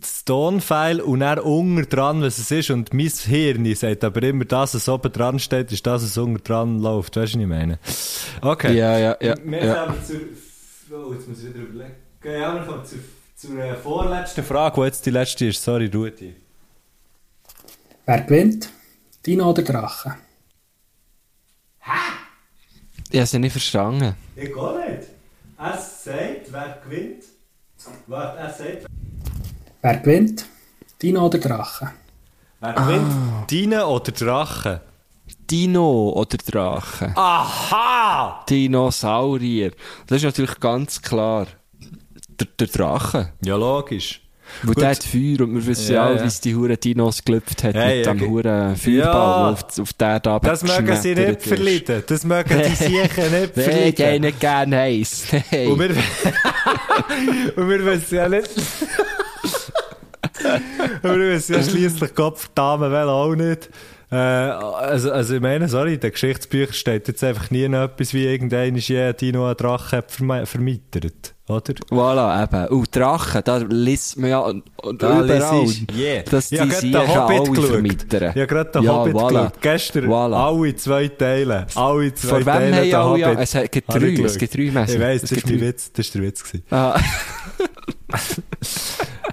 [0.00, 2.70] das Tonfile und dann unten dran, was es ist.
[2.70, 6.42] Und mein Hirn sagt aber immer, dass es oben dran steht, ist, dass es unten
[6.42, 7.16] dran läuft.
[7.16, 7.78] Weißt du, was ich meine?
[8.40, 8.76] Okay.
[8.76, 9.34] Ja, ja, ja.
[9.42, 9.84] Wir ja.
[9.86, 10.20] kommen zur.
[10.96, 11.94] Oh, jetzt muss ich wieder überlegen.
[12.22, 12.98] Ja, wir kommen zur,
[13.36, 15.62] zur äh, vorletzten Frage, die jetzt die letzte ist.
[15.62, 16.34] Sorry, Rudi.
[18.06, 18.68] Wer gewinnt?
[19.24, 20.16] Dino oder Drache?
[23.10, 24.14] Ich habe sie nicht verstanden.
[24.36, 25.08] Ich gehe nicht.
[25.58, 27.24] Er sagt, wer gewinnt.
[28.06, 28.86] Warte, er sagt,
[29.82, 30.46] Wer gewinnt?
[31.00, 31.92] Dino oder Drache?
[32.60, 33.12] wer gewinnt.
[33.50, 34.80] Deine oder Drache?
[35.50, 37.12] Dino oder Drache?
[37.16, 38.44] Aha!
[38.48, 39.72] Dinosaurier.
[40.06, 41.46] Das ist natürlich ganz klar
[42.28, 43.32] der, der Drache.
[43.44, 44.20] Ja, logisch.
[44.62, 46.22] Weil der hat Feuer und wir wissen ja, Ja, auch, ja.
[46.22, 49.52] wie es die Huren Dinos gelüpft hat Hey, mit ja, dem Huren Feuerball, Ja.
[49.52, 52.02] der auf, auf den da Das mögen sie nicht verleiden.
[52.06, 54.20] Das mögen die sicher nicht verleiden.
[54.22, 55.24] nicht gerne heiß.
[55.50, 55.66] Hey.
[55.66, 55.90] Und wir,
[57.56, 58.50] und wir wissen ja nicht.
[61.02, 63.70] und wir wissen ja schliesslich Kopf, Damen wollen auch nicht.
[64.10, 68.14] Äh, also, also ich meine, sorry, in den Geschichtsbüchern steht jetzt einfach nie noch etwas
[68.14, 71.74] wie irgendein Dino einen Drache hat verme- vermittert, oder?
[71.90, 72.68] Voilà, eben.
[72.68, 74.64] Und Drachen, da liest man ja und,
[74.98, 76.22] Da überall, ich, yeah.
[76.22, 76.68] dass die den
[77.08, 78.28] Hobbit alle vermittern.
[78.30, 79.28] Habe gerade den Ja, Hobbit voilà.
[79.28, 79.60] geschaut.
[79.60, 80.34] Gestern Voilà.
[80.46, 81.66] alle zwei Teile.
[81.74, 84.94] Alle zwei wem Teile haben den alle ja- es gibt drei, es gibt drei Messer.
[84.94, 85.48] Ich weiss, das ist.
[85.60, 86.64] Witz, das ist der Witz gewesen.
[86.70, 86.98] Ah,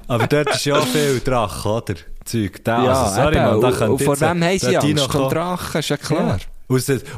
[0.07, 1.95] Aber dort ist ja viel Drache, oder?
[2.26, 2.64] Zeug.
[2.64, 3.45] Da, Ja, also, sorry, eben.
[3.45, 5.30] man, da und, könnte und vor dem haben sie Angst, vom.
[5.30, 6.36] Drachen, ist ja klar.
[6.38, 6.47] Es-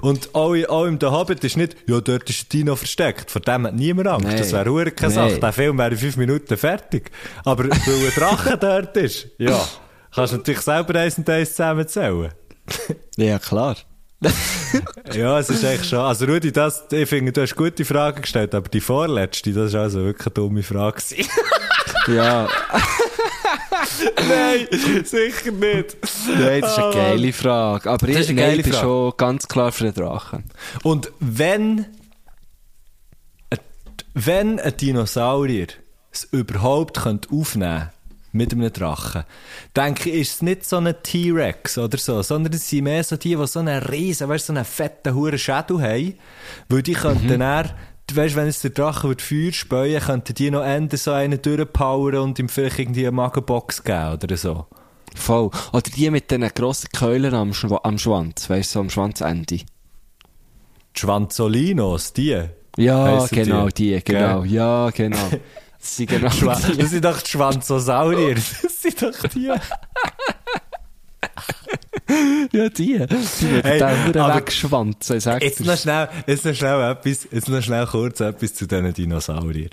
[0.02, 3.30] Und auch, auch im The Hobbit ist nicht, ja, dort ist ein Dino versteckt.
[3.32, 4.28] Vor dem hat niemand Angst.
[4.28, 4.38] Nein.
[4.38, 5.30] Das wäre hure keine Nein.
[5.30, 5.40] Sache.
[5.40, 7.12] Der Film wäre in fünf Minuten fertig.
[7.46, 9.64] Aber weil ein Drache dort ist, ja,
[10.14, 12.34] kannst du natürlich selber eins und eins zusammenzählen.
[13.18, 13.78] Ja, klar.
[15.14, 16.00] Ja, es ist echt schon.
[16.00, 19.82] Also Rudi, das, ich finde, du hast gute Fragen gestellt, aber die vorletzte, das war
[19.82, 20.98] also wirklich eine dumme Frage.
[22.08, 22.50] Ja,
[24.30, 24.68] Nein,
[25.04, 25.98] sicher nicht.
[26.38, 27.90] nein, das ist eine Ah, geile Frage.
[27.90, 28.86] Aber Das ich, ist eine geile bin Frage.
[28.86, 30.44] schon ganz klar für den Drachen.
[30.84, 31.86] Und wenn,
[34.14, 35.68] wenn ein Dinosaurier
[36.12, 37.90] es überhaupt könnte aufnehmen
[38.32, 39.24] mit einem Drachen,
[39.76, 43.16] denke ich, ist es nicht so ein T-Rex oder so, sondern es sind mehr so
[43.16, 46.16] die, die so einen riesen, weißt, so einen fetten, hohen Schädel haben,
[46.70, 47.70] weil die könnten dann
[48.12, 52.18] Weißt, wenn jetzt der Drache wird Feuer speuen, könnten die noch Ende so einen durchpowern
[52.18, 54.68] und ihm vielleicht irgendwie eine Magenbox geben oder so.
[55.16, 55.50] Voll.
[55.72, 59.58] Oder die mit diesen grossen Keulen am, Schwa am Schwanz, weißt du, so am Schwanzende.
[59.58, 59.66] Die
[60.96, 62.44] Schwanzolinos, die.
[62.78, 64.04] Ja, genau, die, die?
[64.04, 64.42] genau.
[64.42, 64.52] Gell?
[64.52, 65.18] Ja, genau.
[65.84, 66.78] Das sind genau die.
[66.78, 68.36] das sind doch die Schwanzosaurier.
[68.36, 69.52] Das sind doch die.
[72.52, 72.94] Ja, die.
[72.98, 77.62] Die werden Hey, aber- wegschwanzen, sag Jetzt noch schnell, jetzt noch schnell etwas, jetzt noch
[77.62, 79.70] schnell kurz etwas zu diesen Dinosauriern.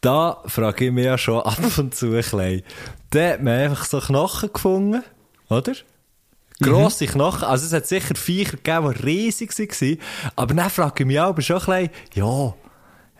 [0.00, 2.62] Da frage ich mich ja schon ab und zu ein bisschen.
[3.10, 5.02] Da hat man einfach so Knochen gefunden,
[5.48, 5.72] oder?
[6.60, 7.44] Grosse Knochen.
[7.44, 9.98] Also es hat sicher Viecher gegeben, die riesig waren.
[10.36, 12.54] Aber dann frage ich mich aber schon ein bisschen, ja,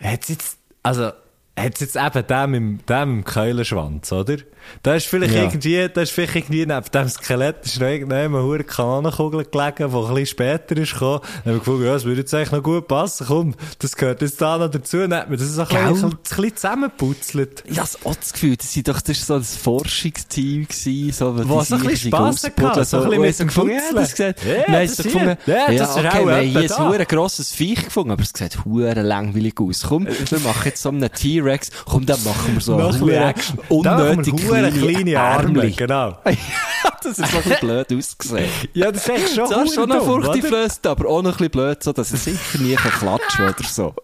[0.00, 1.11] hat's jetzt, also,
[1.59, 4.36] hat's jetzt eben dem mit dem Keulenschwanz, oder?
[4.82, 5.44] Da ist vielleicht Ja.
[5.44, 9.82] irgendwie, da ist vielleicht irgendwie neben dem Skelett ist noch irgendeine hure Kanonenkugel gelegen, die
[9.84, 11.20] ein bisschen später ist gekommen.
[11.22, 13.26] Dann haben wir gefunden, ja, das würde jetzt eigentlich noch gut passen.
[13.26, 14.98] Komm, das gehört jetzt da noch dazu.
[14.98, 17.64] Dann hat man das so ein bisschen, ein bisschen zusammenputzelt.
[17.66, 21.48] Ich habe auch das Gefühl, das, sind doch, das war so ein Forschungsteam gewesen, so,
[21.48, 23.96] Was ein bisschen Spass hatte, so ein bisschen und mit ich dem gefunden, Ja, Putzeln.
[23.96, 27.00] das gesagt, Ja, nein, das das gefunden, Ja, ja, das ist okay, wir haben hier
[27.00, 29.84] ein grosses Viech gefunden, aber es sieht hure langweilig aus.
[29.88, 31.47] Komm, wir machen jetzt so einen T-Rex,
[31.84, 33.59] komm, dann machen wir so Noch Action.
[33.68, 36.18] unnötig hure kleine Arme, genau.
[37.03, 38.49] das ist so blöd ausgesehen.
[38.74, 40.03] Ja, das ist echt schon Das ist schon eine?
[40.03, 43.68] Furchteinflößt, aber auch noch ein bisschen blöd, so, dass er sicher nie kann klatschen oder
[43.68, 43.94] so.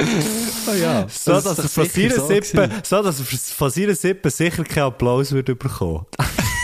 [0.00, 1.06] oh ja.
[1.08, 1.86] So, das dass er von
[3.70, 6.06] seiner Sippe sicher keinen Applaus würde bekommen.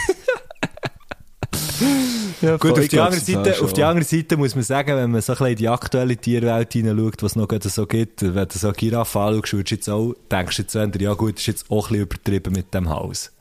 [2.41, 5.11] Ja, Gut, auf die, andere ist Seite, auf die andere Seite muss man sagen, wenn
[5.11, 8.21] man so ein bisschen in die aktuelle Tierwelt hineinschaut, was es noch gerade so gibt,
[8.21, 11.39] wenn du so Giraffe anschaust, würdest du jetzt auch, denkst du jetzt eher, ja gut,
[11.39, 13.31] ist jetzt auch ein bisschen übertrieben mit dem Haus.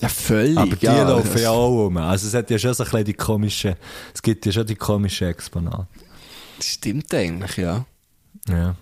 [0.00, 0.58] Ja, völlig.
[0.58, 1.96] Aber die ja, laufen ja auch rum.
[1.98, 3.76] Also es hat ja schon so ein bisschen die komische,
[4.12, 5.86] es gibt ja schon die komische Exponate.
[6.58, 7.84] Das stimmt eigentlich, ja.
[8.48, 8.74] Ja.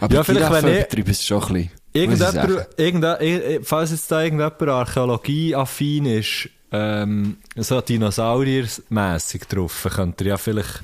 [0.00, 1.70] Aber Ja, vielleicht, wenn ich- übertreiben es schon ein bisschen.
[1.94, 10.28] Irgendjemand, irgende- eh, falls jetzt da irgendjemand Archäologie-affin ist, ähm, so Dinosaurier-mässig drauf, könnte er
[10.28, 10.82] ja vielleicht,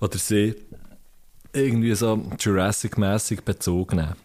[0.00, 0.56] oder sie,
[1.52, 4.16] irgendwie so Jurassic-mässig Bezug nehmen.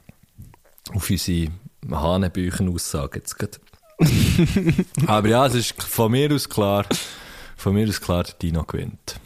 [0.93, 1.51] Auf unsere
[1.89, 3.59] Hanebüchen-Aussage jetzt gerade.
[5.07, 6.85] Aber ja, es ist von mir aus klar,
[7.55, 9.19] von mir aus klar, der Dino gewinnt.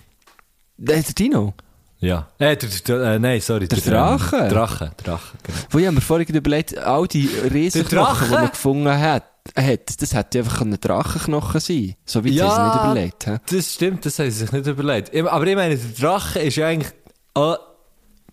[0.78, 1.54] Der Dino.
[2.00, 2.28] Ja.
[2.38, 3.68] Äh, der, der, äh, nein, sorry.
[3.68, 4.38] Der Drache?
[4.38, 5.58] Ähm, Drache, Drache, genau.
[5.72, 9.24] Wo ich mir vorhin überlegt, all die Riesenknochen, die man gefunden hat,
[9.56, 13.26] hat, das hätte einfach ein Drachenknochen sein So weit haben sie nicht überlegt.
[13.26, 13.56] He?
[13.56, 15.16] Das stimmt, das haben sie sich nicht überlegt.
[15.16, 16.92] Aber ich meine, der Drache ist ja eigentlich,
[17.36, 17.56] äh,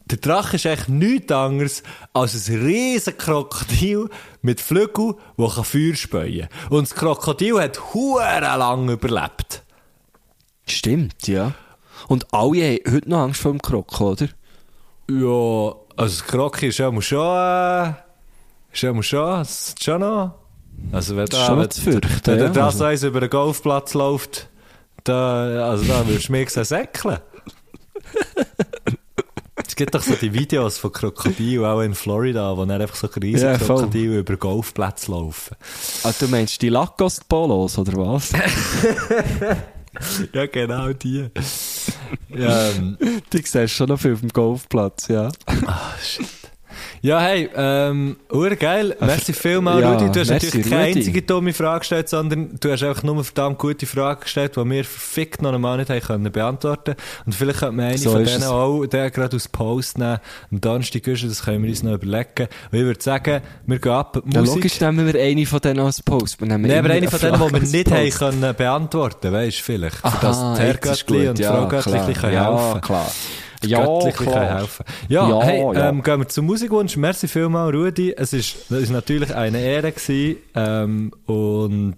[0.06, 4.10] der Drache ist eigentlich nichts anderes als ein riesen Krokodil
[4.42, 6.70] mit Flügeln, das Feuer speuen kann.
[6.70, 9.62] Und das Krokodil hat hure lang überlebt.
[10.66, 11.52] Stimmt, ja.
[12.08, 14.28] Und alle haben heute noch Angst vor dem Krok, oder?
[15.10, 17.92] Ja, also Krokodil ist ja mal schon, äh,
[18.72, 20.34] ist ja mal schon, ist schon noch.
[20.92, 24.48] Also wenn da, schon wenn, fürchten, wenn ja, das eins über den Golfplatz läuft,
[25.04, 27.18] da, also da würdest du mich säckeln.
[29.66, 33.08] Es gibt doch so die Videos von Krokodilen, auch in Florida, wo dann einfach so
[33.08, 33.58] riesige Ja.
[33.58, 35.56] Krokodile über Golfplätze laufen.
[36.04, 38.30] Ah, du meinst die Lacoste-Polos, oder was?
[40.32, 41.26] Ja, genau die.
[42.28, 42.96] ja, ähm,
[43.32, 45.30] die siehst du schon auf dem Golfplatz, ja.
[47.04, 48.96] Ja, hey, ähm, urgeil.
[48.98, 50.10] Merci vielmals, ja, Rudi.
[50.10, 50.98] Du hast merci, natürlich keine Rudi.
[51.00, 54.64] einzige dumme Frage gestellt, sondern du hast einfach nur eine verdammt gute Frage gestellt, die
[54.70, 56.94] wir verfickt noch einmal nicht haben können beantworten
[57.26, 58.46] Und vielleicht könnte man eine So von denen es.
[58.46, 60.18] auch der gerade aus Post nehmen.
[60.50, 62.48] Am Donnerstag ist das können wir uns noch überlegen.
[62.72, 64.22] Und ich würde sagen, wir gehen ab.
[64.32, 64.54] Ja, Musik.
[64.56, 66.40] logisch nehmen wir eine von denen als Post.
[66.40, 69.62] Wir nehmen Nein, aber eine von denen, die wir nicht haben können beantworten, weißt du,
[69.62, 69.96] vielleicht.
[69.96, 72.12] Für Aha, das jetzt ist Herrgöttli und ja, Fraugöttli klar.
[72.14, 72.80] können Ja, helfen.
[72.80, 73.10] klar.
[73.66, 74.58] Ja, göttlich klar.
[74.58, 75.88] helfen Ja, Ja, hey, ja.
[75.88, 76.96] Ähm, gehen wir zum Musikwunsch.
[76.96, 78.12] Merci vielmals, Rudi.
[78.16, 81.96] Es ist, es ist natürlich eine Ehre gewesen, ähm, und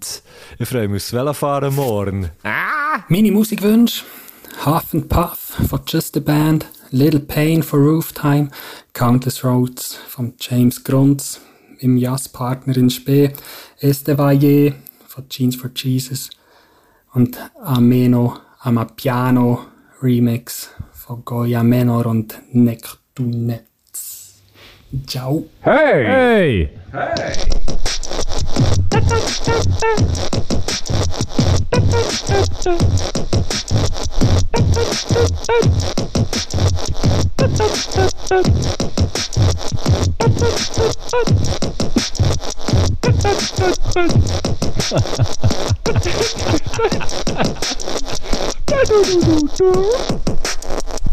[0.59, 2.29] ich freue mich aufs Velofahren morgen.
[3.09, 4.03] Meine Musikwünsche:
[4.65, 8.49] Huff and Puff von Just a Band, Little Pain for Rooftime,
[8.93, 11.41] Countless Roads von James Grunz,
[11.79, 13.31] im Jazzpartner in Spee,
[13.79, 14.73] Este Valle
[15.07, 16.29] von Jeans for Jesus
[17.13, 19.65] und Ameno Amapiano
[20.01, 20.69] Remix
[21.07, 23.63] von Goya Menor und Nektunetz.
[25.07, 25.45] Ciao.
[25.61, 26.69] Hey!
[48.67, 51.06] Do do do do do.